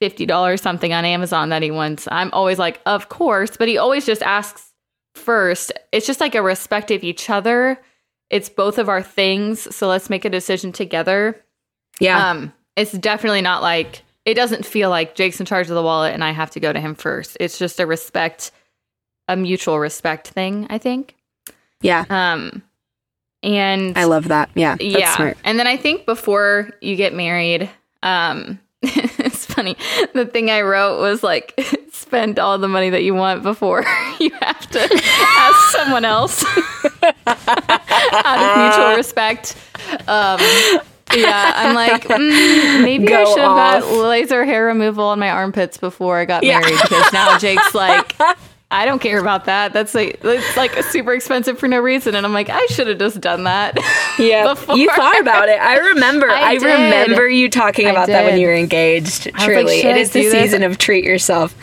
[0.00, 3.56] $50 something on Amazon that he wants, I'm always like, of course.
[3.56, 4.72] But he always just asks
[5.14, 5.72] first.
[5.92, 7.80] It's just like a respect of each other.
[8.30, 9.74] It's both of our things.
[9.74, 11.42] So let's make a decision together.
[12.00, 12.30] Yeah.
[12.30, 16.14] Um, it's definitely not like it doesn't feel like Jake's in charge of the wallet
[16.14, 17.36] and I have to go to him first.
[17.40, 18.50] It's just a respect,
[19.28, 21.16] a mutual respect thing, I think.
[21.80, 22.04] yeah.
[22.08, 22.62] Um,
[23.42, 24.50] and I love that.
[24.54, 24.72] Yeah.
[24.72, 25.38] That's yeah, smart.
[25.44, 27.70] and then I think before you get married,
[28.02, 29.76] um, it's funny.
[30.14, 31.58] The thing I wrote was like,
[31.92, 33.80] spend all the money that you want before
[34.20, 35.02] you have to
[35.38, 36.44] ask someone else
[37.26, 39.56] out of mutual respect.
[40.08, 40.40] Um,
[41.14, 45.76] yeah, I'm like, mm, maybe I should have got laser hair removal on my armpits
[45.78, 46.60] before I got Yeah.
[46.60, 48.14] married because now Jake's like,
[48.72, 49.72] I don't care about that.
[49.72, 52.98] That's like it's like super expensive for no reason, and I'm like, I should have
[52.98, 53.78] just done that.
[54.18, 54.76] Yeah, before.
[54.76, 55.58] you thought about it.
[55.58, 56.28] I remember.
[56.30, 59.32] I I, remember you talking about that when you were engaged.
[59.34, 60.32] Truly, should it is the this?
[60.32, 61.56] season of treat yourself.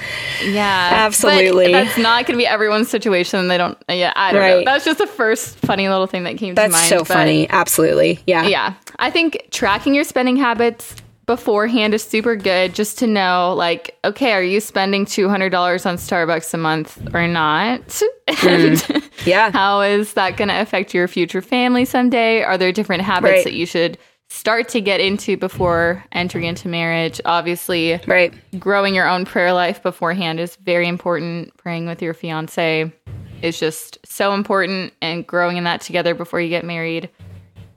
[0.43, 1.65] Yeah, Absolutely.
[1.65, 3.47] But that's not going to be everyone's situation.
[3.47, 3.77] They don't.
[3.87, 4.63] Yeah, I don't know.
[4.65, 6.87] That's just the first funny little thing that came to That's mind.
[6.87, 7.47] so funny.
[7.47, 8.19] Absolutely.
[8.25, 8.47] Yeah.
[8.47, 10.95] Yeah, I think tracking your spending habits
[11.27, 16.53] beforehand is super good just to know like okay are you spending $200 on starbucks
[16.53, 18.47] a month or not hmm.
[18.47, 19.51] and Yeah.
[19.51, 23.43] how is that going to affect your future family someday are there different habits Right.
[23.43, 23.97] that you should
[24.29, 28.33] start to get into before entering into marriage obviously Right.
[28.57, 31.55] growing your own prayer life beforehand is very important.
[31.57, 32.91] Praying with your fiance
[33.41, 37.09] is just so important, and growing in that together before you get married,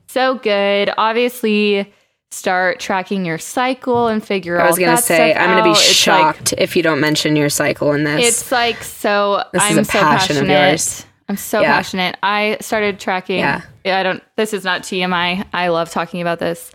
[0.07, 0.91] so good.
[0.97, 1.93] Obviously,
[2.31, 4.65] start tracking your cycle and figure out.
[4.65, 5.75] I was gonna say I'm gonna be out.
[5.77, 5.95] It's like-
[6.35, 8.25] shocked if you don't mention your cycle in this.
[8.25, 9.43] it's like so.
[9.53, 10.69] This is I'm a so passion of passionate.
[10.71, 11.05] yours.
[11.29, 11.73] I'm so Yeah.
[11.75, 12.17] passionate.
[12.23, 13.39] I started tracking.
[13.39, 13.61] Yeah.
[13.85, 14.23] I don't.
[14.35, 15.45] This is not TMI.
[15.53, 16.71] I love talking about this.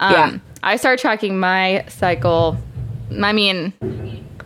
[0.00, 0.32] Um, Yeah.
[0.62, 2.56] I started tracking my cycle.
[3.22, 3.72] I mean,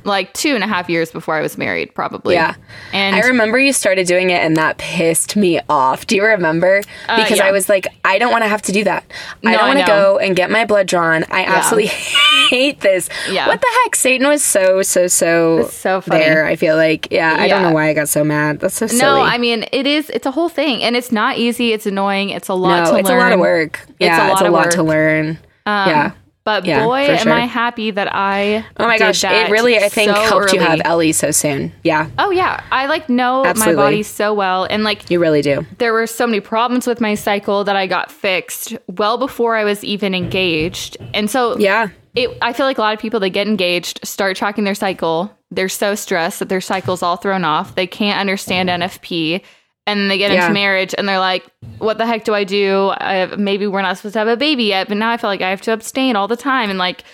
[0.08, 2.34] like two and a half years before I was married, probably.
[2.34, 2.54] Yeah.
[2.92, 6.06] And I remember you started doing it and that pissed me off.
[6.06, 6.82] Do you remember?
[7.08, 7.46] Uh, because yeah.
[7.46, 9.04] I was like, I don't want to have to do that.
[9.44, 11.24] I don't want to go and get my blood drawn.
[11.30, 11.86] I absolutely
[12.48, 13.08] hate this.
[13.30, 13.46] Yeah.
[13.46, 13.94] What the heck?
[13.94, 16.24] Satan was so, so, so, It's so funny.
[16.24, 16.44] there.
[16.46, 18.60] I feel like, yeah, I don't know why I got so mad.
[18.60, 19.00] That's so silly.
[19.00, 20.10] no, I mean it is.
[20.10, 21.72] It's a whole thing, and it's not easy.
[21.72, 22.30] It's annoying.
[22.30, 23.18] It's a lot no, to it's learn.
[23.18, 23.86] a lot of work.
[23.98, 25.38] Yeah, a it's a of lot to learn.
[25.66, 26.12] Um, yeah.
[26.48, 27.28] But Yeah, boy, for am.
[27.30, 28.64] I happy that I.
[28.78, 31.74] Oh my gosh, it really, I think, so helped you have Ellie so soon.
[31.84, 33.76] Yeah, Oh yeah, I like know Absolutely.
[33.76, 35.66] my body so well, and like you really do.
[35.76, 39.64] there were so many problems with my cycle that I got fixed well before I
[39.64, 40.96] was even engaged.
[41.12, 41.88] And so Yeah.
[42.14, 45.30] it, I feel like a lot of people that get engaged start tracking their cycle.
[45.50, 47.74] They're so stressed that their cycle's all thrown off.
[47.74, 49.42] They can't understand NFP.
[49.88, 50.42] And they get Yeah.
[50.42, 51.46] into marriage and they're like,
[51.78, 52.90] what the heck do I do?
[52.98, 55.40] I, maybe we're not supposed to have a baby yet, but now I feel like
[55.40, 57.04] I have to abstain all the time and like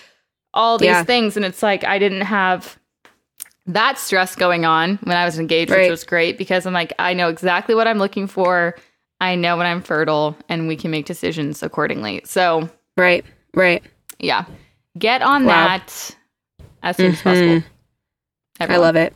[0.53, 1.03] all these Yeah.
[1.03, 1.37] things.
[1.37, 2.77] And it's like, I didn't have
[3.67, 7.13] that stress going on when I was engaged, which was great because I'm like, I
[7.13, 8.75] know exactly what I'm looking for.
[9.21, 12.21] I know when I'm fertile and we can make decisions accordingly.
[12.25, 13.23] So, Right,
[13.53, 13.81] right.
[14.19, 14.45] yeah,
[14.99, 15.67] get on Wow.
[15.67, 16.15] that
[16.83, 17.61] as soon as possible.
[18.59, 18.71] Mm-hmm.
[18.71, 19.13] I love it.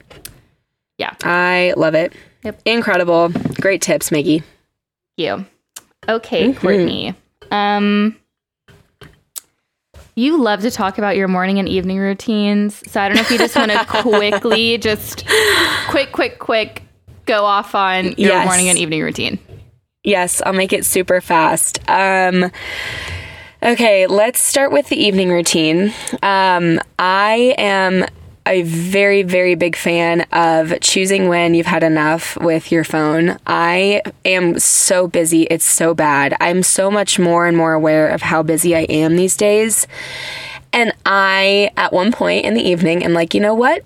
[1.00, 1.14] Yeah.
[1.24, 2.14] I love it.
[2.44, 2.62] Yep.
[2.66, 3.30] Incredible.
[3.60, 4.44] Great tips, Maggie.
[5.18, 5.46] you.
[6.08, 6.60] Okay, Mm-hmm.
[6.60, 7.16] Courtney.
[7.52, 8.16] Um,
[10.16, 12.82] you love to talk about your morning and evening routines.
[12.92, 15.26] So I don't know if you just want to quickly, just
[15.90, 16.84] quick, quick, quick,
[17.26, 18.46] go off on your Yes.
[18.46, 19.40] morning and evening routine.
[20.04, 21.80] Yes, I'll make it super fast.
[21.90, 22.52] Um,
[23.62, 25.94] okay, let's start with the evening routine.
[26.24, 28.06] Um, I am
[28.50, 33.38] a very, very big fan of choosing when you've had enough with your phone.
[33.46, 36.36] I am so busy, it's so bad.
[36.42, 39.88] I'm so much more and more aware of how busy I am these days.
[40.74, 43.84] And I, at one point in the evening, am like, you know what?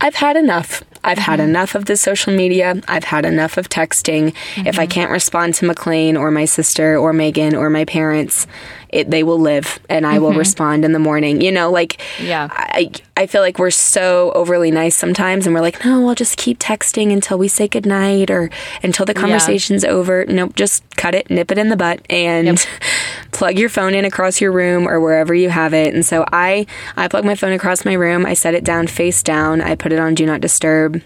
[0.00, 0.82] I've had enough.
[1.02, 1.50] I've had mm-hmm.
[1.50, 2.80] enough of the social media.
[2.88, 4.34] I've had enough of texting.
[4.56, 4.90] If I mm-hmm.
[4.90, 8.46] can't respond to McLean or my sister or Meghan or my parents,
[8.94, 10.38] it, they will live and I will mm-hmm.
[10.38, 11.40] respond in the morning.
[11.40, 12.48] You know, like, Yeah.
[12.50, 16.36] I, I feel like we're so overly nice sometimes and we're like, no, I'll just
[16.36, 18.50] keep texting until we say goodnight or
[18.82, 20.24] until the conversation's over.
[20.26, 22.66] Nope, just cut it, nip it in the butt and
[23.32, 25.94] plug your phone in across your room or wherever you have it.
[25.94, 26.66] And so I,
[26.96, 28.26] I plug my phone across my room.
[28.26, 29.60] I set it down face down.
[29.60, 31.02] I put it on do not disturb.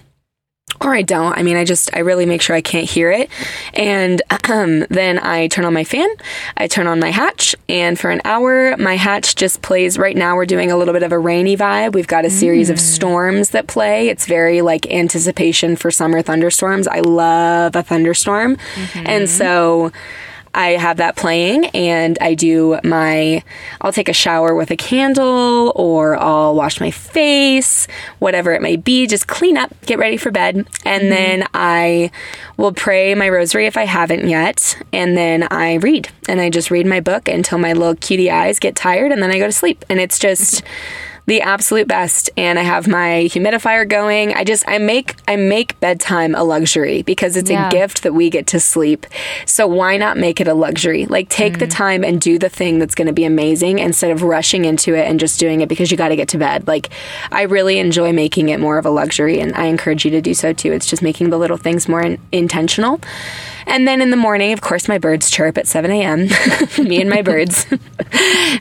[0.80, 1.36] Or I don't.
[1.36, 3.30] I mean, I just, I really make sure I can't hear it.
[3.74, 6.08] And um, then I turn on my fan,
[6.56, 9.98] I turn on my hatch, and for an hour, my hatch just plays.
[9.98, 11.94] Right now, we're doing a little bit of a rainy vibe.
[11.94, 14.08] We've got a series of storms that play.
[14.08, 16.86] It's very like anticipation for summer thunderstorms.
[16.86, 18.56] I love a thunderstorm.
[19.06, 19.90] And so,
[20.54, 23.42] I have that playing and I do my,
[23.80, 27.86] I'll take a shower with a candle or I'll wash my face,
[28.18, 30.56] whatever it may be, just clean up, get ready for bed.
[30.56, 31.08] And mm-hmm.
[31.08, 32.10] then I
[32.56, 34.80] will pray my rosary if I haven't yet.
[34.92, 38.58] And then I read and I just read my book until my little cutie eyes
[38.58, 39.84] get tired and then I go to sleep.
[39.88, 40.62] And it's just,
[41.28, 44.32] the absolute best and I have my humidifier going.
[44.32, 47.68] I just I make I make bedtime a luxury because it's Yeah.
[47.68, 49.06] a gift that we get to sleep.
[49.44, 51.04] So why not make it a luxury?
[51.04, 51.70] Like take the mm.
[51.70, 55.06] time and do the thing that's going to be amazing instead of rushing into it
[55.06, 56.66] and just doing it because you got to get to bed.
[56.66, 56.88] Like
[57.30, 60.32] I really enjoy making it more of a luxury and I encourage you to do
[60.32, 60.72] so too.
[60.72, 63.02] It's just making the little things more in- intentional.
[63.68, 66.28] And then in the morning, of course, my birds chirp at 7 a.m.
[66.78, 67.66] me and my birds.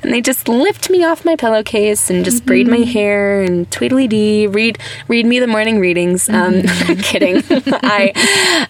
[0.04, 4.08] and they just lift me off my pillowcase and just braid my hair and tweedly
[4.08, 4.78] dee, read
[5.08, 6.28] read me the morning readings.
[6.28, 6.64] Um,
[7.02, 7.42] kidding.
[7.50, 8.12] I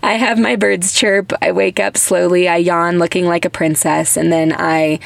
[0.04, 1.34] I have my birds chirp.
[1.42, 2.48] I wake up slowly.
[2.48, 5.00] I yawn, looking like a princess, and then I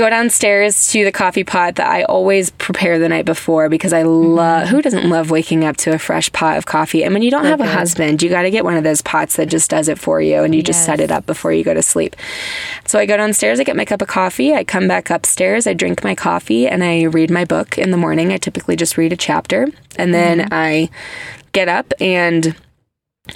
[0.00, 4.02] go downstairs to the coffee pot that I always prepare the night before because I
[4.02, 4.34] mm-hmm.
[4.34, 7.04] love who doesn't love waking up to a fresh pot of coffee.
[7.04, 9.36] And when you don't have a husband, you got to get one of those pots
[9.36, 11.74] that just does it for you and you just set it up before you go
[11.74, 12.16] to sleep.
[12.86, 15.74] So I go downstairs, I get my cup of coffee, I come back upstairs, I
[15.74, 18.32] drink my coffee and I read my book in the morning.
[18.32, 20.48] I typically just read a chapter and then mm-hmm.
[20.50, 20.88] I
[21.52, 22.56] get up and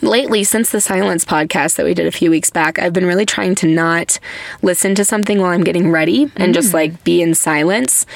[0.02, 3.26] lately since the silence podcast that we did a few weeks back i've been really
[3.26, 4.18] trying to not
[4.62, 8.06] listen to something while i'm getting ready and just like be in silence.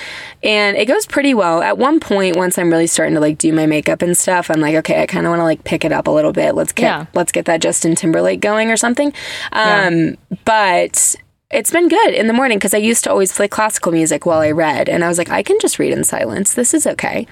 [0.42, 1.62] And it goes pretty well.
[1.62, 4.60] At one point once i'm really starting to like do my makeup and stuff i'm
[4.60, 6.54] like okay i kind of want to like pick it up a little bit.
[6.54, 7.06] Let's get Yeah.
[7.14, 9.12] let's get that justin timberlake going or something.
[9.52, 11.16] Um but
[11.50, 14.40] it's been good in the morning because I used to always play classical music while
[14.40, 16.52] I read, and I was like, I can just read in silence.
[16.52, 17.26] This is okay.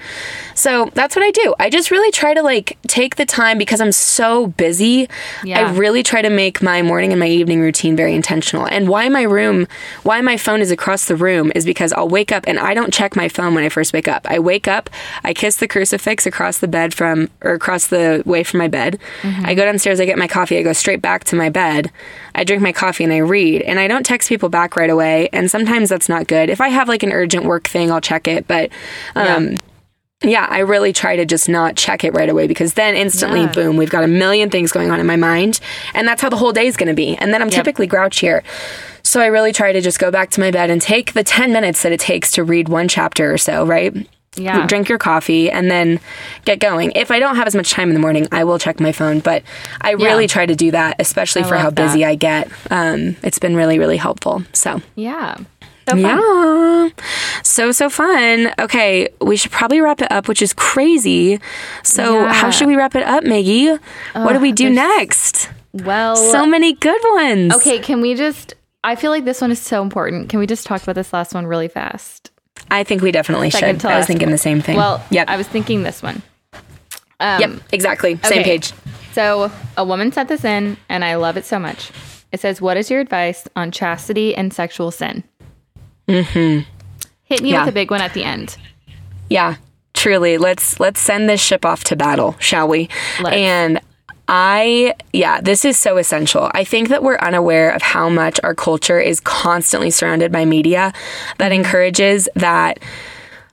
[0.55, 1.53] So that's what I do.
[1.59, 5.07] I just really try to like take the time because I'm so busy.
[5.43, 5.67] Yeah.
[5.67, 8.65] I really try to make my morning and my evening routine very intentional.
[8.65, 9.67] And why my room,
[10.01, 12.91] why my phone is across the room is because I'll wake up and I don't
[12.91, 14.25] check my phone when I first wake up.
[14.27, 14.89] I wake up,
[15.23, 18.97] I kiss the crucifix across the bed from, or across the way from my bed.
[19.21, 19.45] Mm-hmm.
[19.45, 21.91] I go downstairs, I get my coffee, I go straight back to my bed.
[22.37, 23.63] I drink my coffee and I read.
[23.63, 25.27] And I don't text people back right away.
[25.33, 26.49] And sometimes that's not good.
[26.49, 28.47] If I have like an urgent work thing, I'll check it.
[28.47, 28.69] But,
[29.15, 29.57] um,
[30.23, 33.51] yeah, I really try to just not check it right away because then instantly, Yeah.
[33.51, 35.59] boom, we've got a million things going on in my mind.
[35.93, 37.15] And that's how the whole day is going to be.
[37.17, 38.43] And then I'm typically grouchier.
[39.03, 41.51] So I really try to just go back to my bed and take the 10
[41.53, 43.93] minutes that it takes to read one chapter or so, right?
[44.37, 44.65] Yeah.
[44.67, 45.99] Drink your coffee and then
[46.45, 46.91] get going.
[46.95, 49.19] If I don't have as much time in the morning, I will check my phone.
[49.19, 49.43] But
[49.81, 52.07] I really try to do that, especially for how busy that.
[52.09, 52.49] I get.
[52.69, 54.43] Um, it's been really, really helpful.
[54.53, 54.81] So.
[54.95, 55.37] Yeah.
[55.89, 55.95] So.
[55.95, 56.89] Yeah.
[57.43, 58.53] So, so fun.
[58.59, 61.39] Okay, we should probably wrap it up, which is crazy.
[61.83, 62.33] So, Yeah.
[62.33, 63.69] how should we wrap it up, Maggie?
[64.13, 65.49] what do we do next?
[65.73, 67.53] Well, So many good ones.
[67.55, 70.29] okay, can we just I feel like this one is so important.
[70.29, 72.31] Can we just talk about this last one really fast?
[72.69, 73.89] I think we definitely Second should.
[73.89, 74.31] I was thinking one.
[74.31, 74.77] the same thing.
[74.77, 75.29] Well, yep.
[75.29, 76.21] I was thinking this one.
[77.19, 78.19] Um, yep, exactly.
[78.23, 78.43] Same okay.
[78.43, 78.73] page.
[79.13, 81.91] So a woman sent this in, and I love it so much.
[82.31, 85.23] It says, "What is your advice on chastity and sexual sin?"
[86.07, 86.69] Mm-hmm.
[87.23, 87.61] Hit me Yeah.
[87.61, 88.57] with a big one at the end.
[89.29, 89.55] Yeah,
[89.93, 90.37] truly.
[90.37, 92.89] Let's let's send this ship off to battle, shall we?
[93.21, 93.35] Let's.
[93.35, 93.81] And
[94.27, 96.51] I yeah, this is so essential.
[96.53, 100.93] I think that we're unaware of how much our culture is constantly surrounded by media
[101.37, 101.61] that mm-hmm.
[101.61, 102.79] encourages that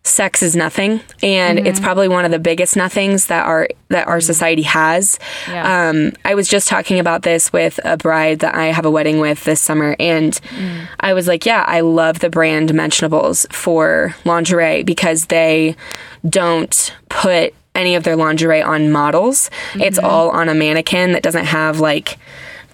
[0.06, 1.84] sex is nothing and it's mm-hmm.
[1.84, 4.26] probably one of the biggest nothings that our that our mm-hmm.
[4.26, 5.18] society has.
[5.48, 5.88] Yeah.
[5.88, 9.18] um, i was just talking about this with a bride that i have a wedding
[9.18, 10.86] with this summer and mm.
[11.00, 15.74] i was like yeah i love the brand mentionables for lingerie because they
[16.28, 20.06] don't put any of their lingerie on models it's mm-hmm.
[20.06, 22.18] all on a mannequin that doesn't have like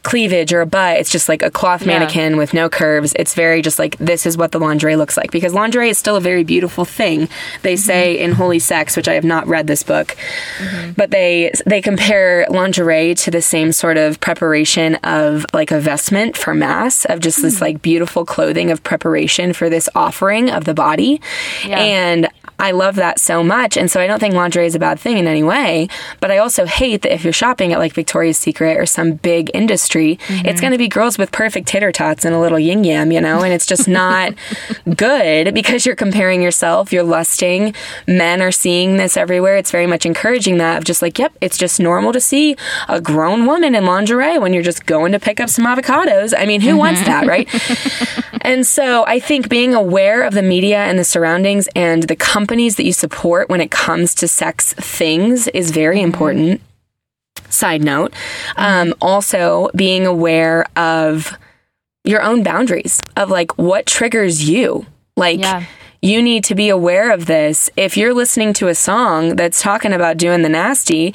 [0.02, 0.96] cleavage or a butt.
[0.96, 1.98] It's just like a cloth Yeah.
[1.98, 3.12] mannequin with no curves.
[3.16, 6.16] It's very just like this is what the lingerie looks like because lingerie is still
[6.16, 7.28] a very beautiful thing.
[7.62, 7.80] They mm-hmm.
[7.80, 10.16] say in Holy Sex, which I have not read this book,
[10.58, 10.92] mm-hmm.
[10.92, 16.36] but they they compare lingerie to the same sort of preparation of like a vestment
[16.36, 17.64] for mass of just this hmm.
[17.64, 21.20] like beautiful clothing of preparation for this offering of the body.
[21.66, 21.78] Yeah.
[21.78, 22.29] And
[22.60, 23.76] I love that so much.
[23.76, 25.88] And so I don't think lingerie is a bad thing in any way.
[26.20, 29.50] But I also hate that if you're shopping at like Victoria's Secret or some big
[29.54, 30.46] industry, mm-hmm.
[30.46, 33.20] it's going to be girls with perfect tater tots and a little yin yam, you
[33.20, 33.42] know?
[33.42, 34.34] And it's just not
[34.96, 37.74] good because you're comparing yourself, you're lusting.
[38.06, 39.56] Men are seeing this everywhere.
[39.56, 42.56] It's very much encouraging that of just like, yep, it's just normal to see
[42.88, 46.34] a grown woman in lingerie when you're just going to pick up some avocados.
[46.36, 46.78] I mean, who mm-hmm.
[46.78, 47.48] wants that, right?
[48.42, 52.16] and so I think being aware of the media and the surroundings and the
[52.50, 56.06] companies that you support when it comes to sex things is very mm-hmm.
[56.06, 56.60] important.
[57.48, 58.12] Side note.
[58.56, 61.38] Um, also, being aware of
[62.02, 64.84] your own boundaries of like what triggers you.
[65.16, 65.64] Like, yeah
[66.02, 67.68] you need to be aware of this.
[67.76, 71.14] If you're listening to a song that's talking about doing the nasty,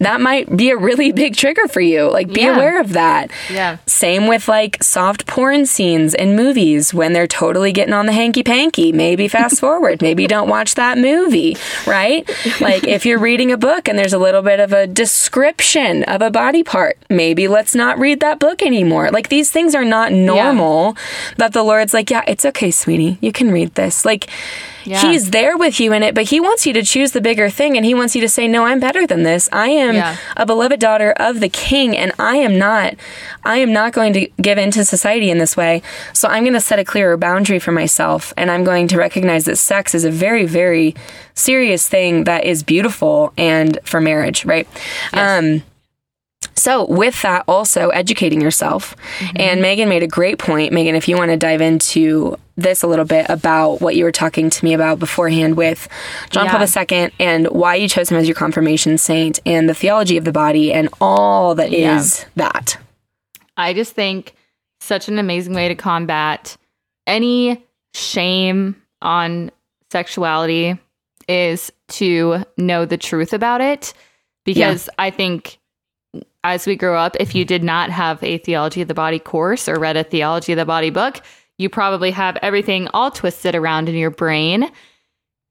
[0.00, 2.10] that might be a really big trigger for you.
[2.10, 2.54] Like, be yeah.
[2.54, 3.30] aware of that.
[3.50, 3.78] Yeah.
[3.86, 8.42] Same with like soft porn scenes in movies when they're totally getting on the hanky
[8.42, 8.92] panky.
[8.92, 10.02] Maybe fast forward.
[10.02, 11.56] Maybe don't watch that movie,
[11.86, 12.28] right?
[12.60, 16.20] Like, if you're reading a book and there's a little bit of a description of
[16.20, 19.10] a body part, maybe let's not read that book anymore.
[19.10, 21.34] Like, these things are not normal yeah.
[21.38, 23.16] that the Lord's like, yeah, it's okay, sweetie.
[23.22, 24.04] You can read this.
[24.04, 24.30] Like, like
[24.84, 25.02] yeah.
[25.02, 27.76] he's there with you in it, but he wants you to choose the bigger thing
[27.76, 29.48] and he wants you to say, No, I'm better than this.
[29.52, 30.16] I am yeah.
[30.36, 32.94] a beloved daughter of the king and I am not
[33.44, 35.82] I am not going to give in to society in this way.
[36.12, 39.56] So I'm gonna set a clearer boundary for myself and I'm going to recognize that
[39.56, 40.94] sex is a very, very
[41.34, 44.68] serious thing that is beautiful and for marriage, right?
[45.12, 45.44] Yes.
[45.44, 45.62] Um
[46.54, 48.96] so, with that, also educating yourself.
[49.18, 49.36] Mm-hmm.
[49.38, 50.72] And Meghan made a great point.
[50.72, 54.12] Meghan, if you want to dive into this a little bit about what you were
[54.12, 55.88] talking to me about beforehand with
[56.30, 56.58] John yeah.
[56.58, 60.24] Paul II and why you chose him as your confirmation saint and the theology of
[60.24, 61.96] the body and all that yeah.
[61.96, 62.76] is that.
[63.56, 64.34] I just think
[64.80, 66.56] such an amazing way to combat
[67.06, 69.50] any shame on
[69.92, 70.78] sexuality
[71.28, 73.94] is to know the truth about it
[74.44, 74.94] because yeah.
[74.98, 75.58] I think
[76.42, 79.68] as we grow up, if you did not have a theology of the body course
[79.68, 81.22] or read a theology of the body book,
[81.58, 84.70] you probably have everything all twisted around in your brain.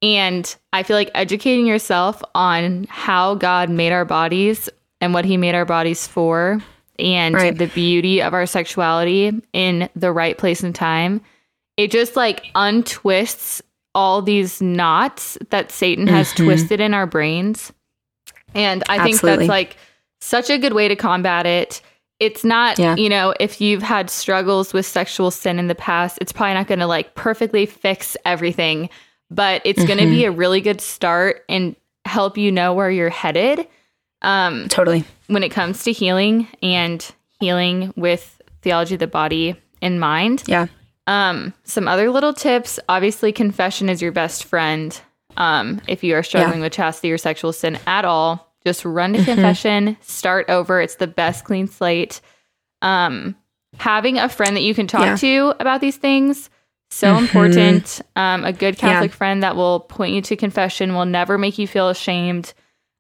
[0.02, 4.70] And I feel like educating yourself on how God made our bodies
[5.02, 6.64] and what he made our bodies for
[7.00, 7.58] and right.
[7.58, 11.22] the beauty of our sexuality in the right place and time,
[11.76, 13.62] it just like untwists
[13.94, 16.46] all these knots that Satan has mm-hmm.
[16.46, 17.74] twisted in our brains.
[18.54, 19.08] And I Absolutely.
[19.08, 19.78] think that's like
[20.22, 21.82] such a good way to combat it.
[22.20, 22.96] It's not, yeah.
[22.96, 26.68] you know, if you've had struggles with sexual sin in the past, it's probably not
[26.68, 28.90] going to like perfectly fix everything,
[29.30, 29.88] but it's mm-hmm.
[29.88, 33.68] going to be a really good start and help you know where you're headed.
[34.24, 35.04] Um, totally.
[35.28, 37.06] When it comes to healing and
[37.40, 40.44] healing with theology of the body in mind.
[40.48, 40.68] Yeah.
[41.06, 42.80] Um, some other little tips.
[42.90, 45.00] Obviously, confession is your best friend.
[45.38, 46.66] Um, if you are struggling yeah.
[46.66, 49.26] with chastity or sexual sin at all, just run to mm-hmm.
[49.26, 50.82] confession, start over.
[50.82, 52.22] It's the best clean slate.
[52.82, 53.36] Um,
[53.78, 55.16] having a friend that you can talk yeah.
[55.16, 56.50] to about these things
[56.90, 57.26] so mm-hmm.
[57.26, 58.02] important.
[58.16, 59.18] Um, a good Catholic yeah.
[59.18, 62.54] friend that will point you to confession will never make you feel ashamed.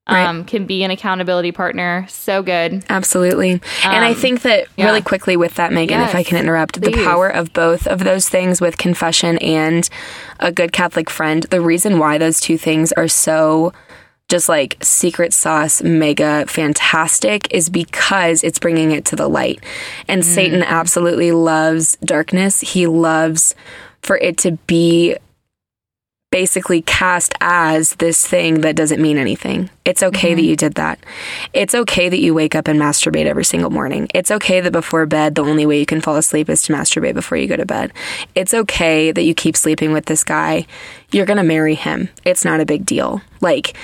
[0.09, 0.47] Um, right.
[0.47, 2.05] can be an accountability partner.
[2.07, 2.85] So good.
[2.87, 3.55] Absolutely.
[3.55, 4.85] Um, and I um, think that yeah.
[4.85, 6.95] really quickly with that, Meghan, yes, if I can interrupt, please.
[6.95, 9.89] the power of both of those things with confession and
[10.39, 13.73] a good Catholic friend, the reason why those two things are so
[14.27, 19.63] just like secret sauce mega fantastic is because it's bringing it to the light.
[20.07, 20.25] And mm.
[20.25, 22.61] Satan absolutely loves darkness.
[22.61, 23.55] He loves
[24.01, 25.15] for it to be
[26.29, 29.69] basically cast as this thing that doesn't mean anything.
[29.85, 30.35] It's okay mm-hmm.
[30.35, 30.99] that you did that.
[31.53, 34.09] It's okay that you wake up and masturbate every single morning.
[34.13, 37.13] It's okay that before bed, the only way you can fall asleep is to masturbate
[37.13, 37.93] before you go to bed.
[38.35, 40.67] It's okay that you keep sleeping with this guy.
[41.11, 42.09] You're going to marry him.
[42.25, 43.21] It's not a big deal.
[43.39, 43.77] Like,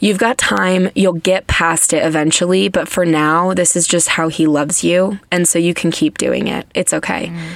[0.00, 0.90] You've got time.
[0.94, 2.68] You'll get past it eventually.
[2.68, 5.18] But for now, this is just how he loves you.
[5.30, 6.66] And so you can keep doing it.
[6.74, 7.28] It's okay.
[7.28, 7.50] Mm.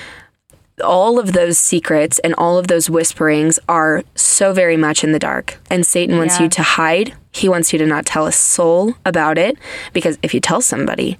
[0.85, 5.19] All of those secrets and all of those whisperings are so very much in the
[5.19, 5.59] dark.
[5.71, 6.45] And Satan wants yeah.
[6.45, 7.15] you to hide.
[7.31, 9.57] He wants you to not tell a soul about it.
[9.93, 11.19] Because if you tell somebody,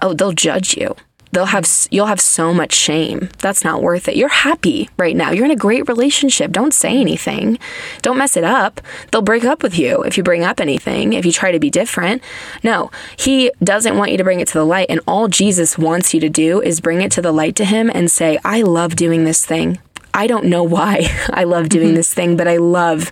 [0.00, 0.94] oh, they'll judge you
[1.32, 3.30] they'll have you'll have so much shame.
[3.38, 4.16] That's not worth it.
[4.16, 5.30] You're happy right now.
[5.32, 6.52] You're in a great relationship.
[6.52, 7.58] Don't say anything.
[8.02, 8.80] Don't mess it up.
[9.10, 11.70] They'll break up with you if you bring up anything, if you try to be
[11.70, 12.22] different.
[12.62, 16.14] No, he doesn't want you to bring it to the light and all Jesus wants
[16.14, 18.96] you to do is bring it to the light to him and say, "I love
[18.96, 19.78] doing this thing.
[20.14, 21.96] I don't know why I love doing mm-hmm.
[21.96, 23.10] this thing, but I love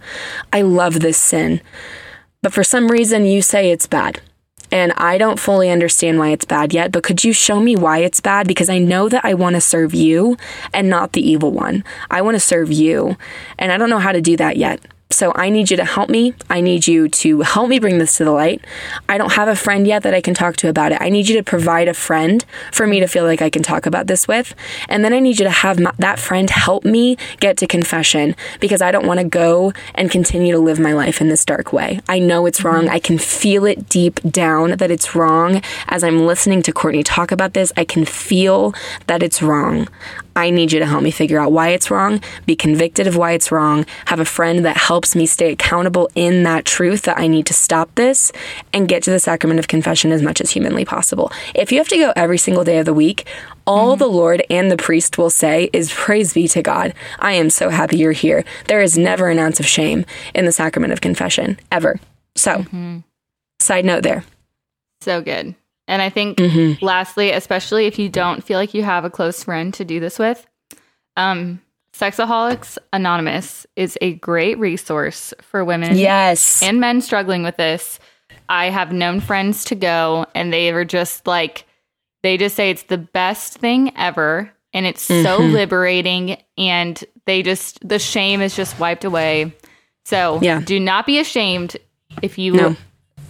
[0.52, 1.60] I love this sin."
[2.42, 4.20] But for some reason you say it's bad.
[4.72, 7.98] And I don't fully understand why it's bad yet, but could you show me why
[7.98, 8.46] it's bad?
[8.46, 10.36] Because I know that I want to serve you
[10.72, 11.84] and not the evil one.
[12.10, 13.16] I want to serve you.
[13.58, 14.80] And I don't know how to do that yet.
[15.12, 16.34] So I need you to help me.
[16.48, 18.64] I need you to help me bring this to the light.
[19.08, 20.98] I don't have a friend yet that I can talk to about it.
[21.00, 23.86] I need you to provide a friend for me to feel like I can talk
[23.86, 24.54] about this with.
[24.88, 28.36] And then I need you to have my, that friend help me get to confession
[28.60, 31.72] because I don't want to go and continue to live my life in this dark
[31.72, 32.00] way.
[32.08, 32.84] I know it's wrong.
[32.84, 32.94] Mm-hmm.
[32.94, 35.60] I can feel it deep down that it's wrong.
[35.88, 38.74] As I'm listening to Courtney talk about this, I can feel
[39.08, 39.88] that it's wrong.
[40.36, 43.32] I need you to help me figure out why it's wrong, be convicted of why
[43.32, 47.26] it's wrong, have a friend that helps me stay accountable in that truth that I
[47.26, 48.32] need to stop this
[48.72, 51.32] and get to the sacrament of confession as much as humanly possible.
[51.54, 53.26] If you have to go every single day of the week,
[53.66, 53.98] all mm-hmm.
[53.98, 56.94] the Lord and the priest will say is praise be to God.
[57.18, 58.44] I am so happy you're here.
[58.66, 60.04] There is never an ounce of shame
[60.34, 62.00] in the sacrament of confession, ever.
[62.34, 62.98] So, mm-hmm.
[63.58, 64.24] side note there.
[65.00, 65.54] So good.
[65.90, 66.82] And I think, Mm-hmm.
[66.84, 70.18] lastly, especially if you don't feel like you have a close friend to do this
[70.18, 70.46] with,
[71.16, 71.60] um,
[71.92, 76.62] Sexaholics Anonymous is a great resource for women Yes.
[76.62, 77.98] and men struggling with this.
[78.48, 81.66] I have known friends to go, and they were just like,
[82.22, 84.50] they just say it's the best thing ever.
[84.72, 85.52] And it's so Mm-hmm.
[85.52, 86.36] liberating.
[86.56, 89.52] And they just, the shame is just wiped away.
[90.04, 90.60] So Yeah.
[90.60, 91.76] do not be ashamed
[92.22, 92.76] if you No.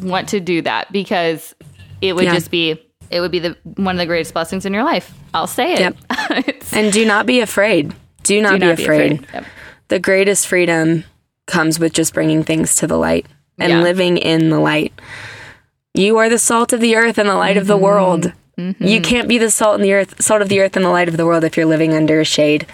[0.02, 1.54] want to do that because
[2.01, 2.34] it would Yeah.
[2.34, 2.80] just be,
[3.11, 5.12] it would be the one of the greatest blessings in your life.
[5.34, 5.80] I'll say it.
[5.80, 6.57] Yep.
[6.72, 7.92] And do not be afraid.
[8.22, 9.12] Do not, do be, not be afraid.
[9.12, 9.28] afraid.
[9.34, 9.44] Yep.
[9.88, 11.05] The greatest freedom
[11.46, 13.26] comes with just bringing things to the light
[13.59, 13.80] and Yeah.
[13.82, 14.92] living in the light.
[15.94, 17.82] You are the salt of the earth and the light of the Mm-hmm.
[17.84, 18.32] world.
[18.78, 21.09] You can't be the salt in the earth, salt of the earth and the light
[21.09, 22.66] of the world if you're living under a shade.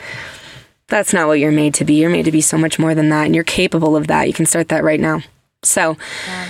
[0.89, 1.95] That's not what you're made to be.
[1.95, 4.27] You're made to be so much more than that, and you're capable of that.
[4.27, 5.23] You can start that right now.
[5.63, 5.97] So,
[6.27, 6.49] yeah,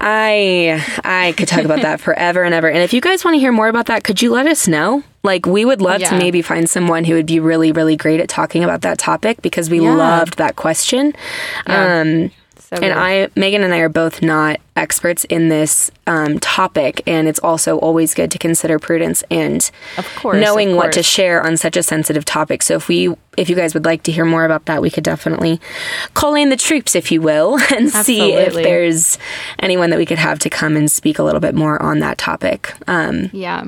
[0.00, 2.68] I I could talk about that forever and ever.
[2.68, 5.02] And if you guys want to hear more about that, could you let us know?
[5.24, 8.28] Like, we would love to maybe find someone who would be really, really great at
[8.28, 9.94] talking about that topic because we Yeah.
[9.94, 11.12] loved that question.
[11.66, 12.30] Um,
[12.72, 12.92] So and good.
[12.92, 17.78] I, Meghan and I are both not experts in this um, topic, and it's also
[17.78, 21.76] always good to consider prudence and Of course, knowing of what to share on such
[21.76, 22.62] a sensitive topic.
[22.62, 25.04] So if we, if you guys would like to hear more about that, we could
[25.04, 25.60] definitely
[26.14, 29.18] call in the troops, if you will, and see if there's
[29.58, 32.16] anyone that we could have to come and speak a little bit more on that
[32.16, 32.74] topic.
[32.88, 33.66] Um, yeah.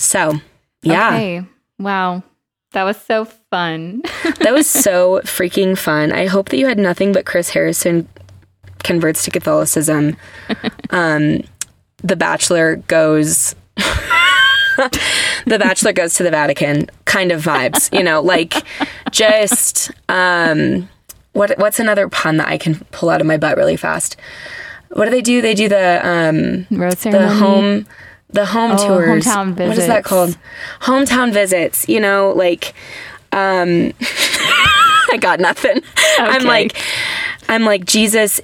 [0.00, 0.40] so
[0.82, 1.46] yeah, Okay.
[1.78, 2.24] Wow.
[2.72, 4.02] That was so fun.
[4.40, 6.10] that was so freaking fun.
[6.10, 8.08] I hope that you had nothing but Chris Harrison
[8.84, 10.16] converts to Catholicism.
[10.90, 11.42] Um,
[12.02, 13.54] the Bachelor goes.
[15.46, 18.54] the Bachelor goes to the Vatican kind of vibes, you know, like
[19.10, 20.88] just um,
[21.32, 24.16] what what's another pun that I can pull out of my butt really fast?
[24.90, 25.40] What do they do?
[25.42, 27.86] They do the um, Rose the home
[28.30, 29.24] the home Oh, tours.
[29.24, 30.36] hometown What is that called?
[30.80, 31.88] Hometown visits.
[31.88, 32.74] You know, like
[33.32, 35.82] um I got nothing.
[36.18, 36.76] I'm like
[37.48, 38.40] I'm like Jesus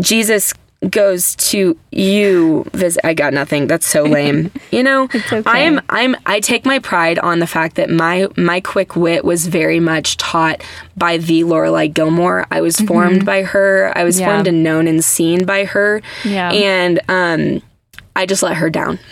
[0.00, 0.52] Jesus
[0.90, 3.66] goes to you visit I got nothing.
[3.66, 4.50] That's so lame.
[4.70, 5.04] You know?
[5.04, 5.42] okay.
[5.46, 9.24] I am I'm I take my pride on the fact that my my quick wit
[9.24, 10.62] was very much taught
[10.96, 12.46] by the Lorelai Gilmore.
[12.50, 13.92] I was formed by her.
[13.96, 14.20] I was Mm-hmm.
[14.22, 14.34] Yeah.
[14.34, 16.02] formed and known and seen by her.
[16.24, 16.50] Yeah.
[16.52, 17.62] And um
[18.16, 18.98] I just let her down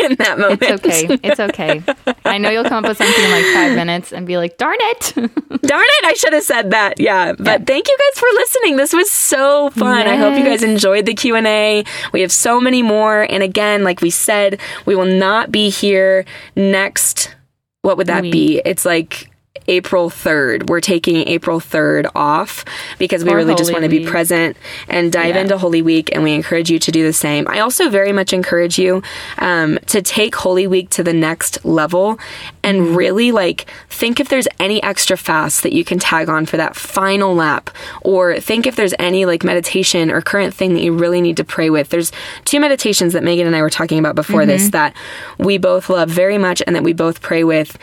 [0.10, 0.62] in that moment.
[0.62, 1.18] It's okay.
[1.22, 1.82] It's okay.
[2.24, 4.78] I know you'll come up with something in like five minutes and be like, darn
[4.80, 5.14] it.
[5.62, 6.98] Darn it, I should have said that.
[6.98, 8.76] Yeah, but thank you guys for listening.
[8.76, 10.08] This was so fun.
[10.08, 11.84] I hope you guys enjoyed the Q&A.
[12.12, 16.24] We have so many more and again, like we said, we will not be here
[16.56, 17.34] next
[17.82, 18.62] what would that be?
[18.64, 19.28] It's like
[19.68, 20.68] April 3rd.
[20.68, 22.64] We're taking April 3rd off
[22.98, 24.56] because we For really just want to be present
[24.88, 25.42] and dive Yeah.
[25.42, 27.46] into Holy Week, and we encourage you to do the same.
[27.48, 29.02] I also very much encourage you
[29.38, 32.18] um, to take Holy Week to the next level
[32.64, 32.94] and Mm-hmm.
[32.96, 36.74] really like think if there's any extra fast that you can tag on for that
[36.74, 41.20] final lap, or think if there's any like meditation or current thing that you really
[41.20, 41.90] need to pray with.
[41.90, 42.10] There's
[42.44, 44.70] two meditations that Meghan and I were talking about before this Mm-hmm.
[44.70, 44.94] that
[45.38, 47.76] we both love very much and that we both pray with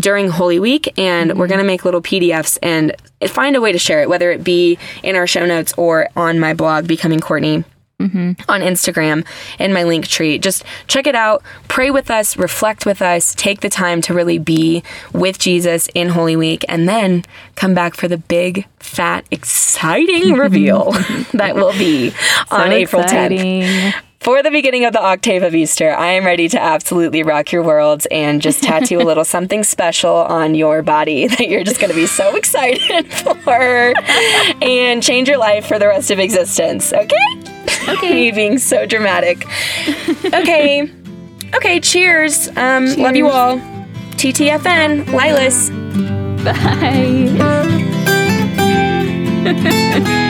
[0.00, 1.50] during Holy Week, and we're mm-hmm.
[1.50, 2.94] going to make little PDFs and
[3.28, 6.40] find a way to share it, whether it be in our show notes or on
[6.40, 7.64] my blog, Becoming Courtney.
[8.00, 8.50] Mm-hmm.
[8.50, 9.26] On Instagram
[9.58, 10.38] in my link tree.
[10.38, 14.38] Just check it out, pray with us, reflect with us, take the time to really
[14.38, 14.82] be
[15.12, 17.26] with Jesus in Holy Week, and then
[17.56, 20.92] come back for the big, fat, exciting reveal
[21.34, 22.14] that will be
[22.50, 23.92] on April 10th.
[24.20, 27.62] For the beginning of the octave of Easter, I am ready to absolutely rock your
[27.62, 31.88] worlds and just tattoo a little something special on your body that you're just going
[31.88, 33.10] to be so excited
[33.44, 33.94] for
[34.62, 36.92] and change your life for the rest of existence.
[36.92, 37.16] Okay?
[37.88, 38.12] Okay.
[38.12, 39.46] Me being so dramatic.
[40.34, 40.90] Okay.
[41.54, 42.48] Okay, cheers.
[42.58, 43.56] Um, Love you all.
[44.16, 45.70] TTFN, Lilas.
[50.14, 50.20] Bye.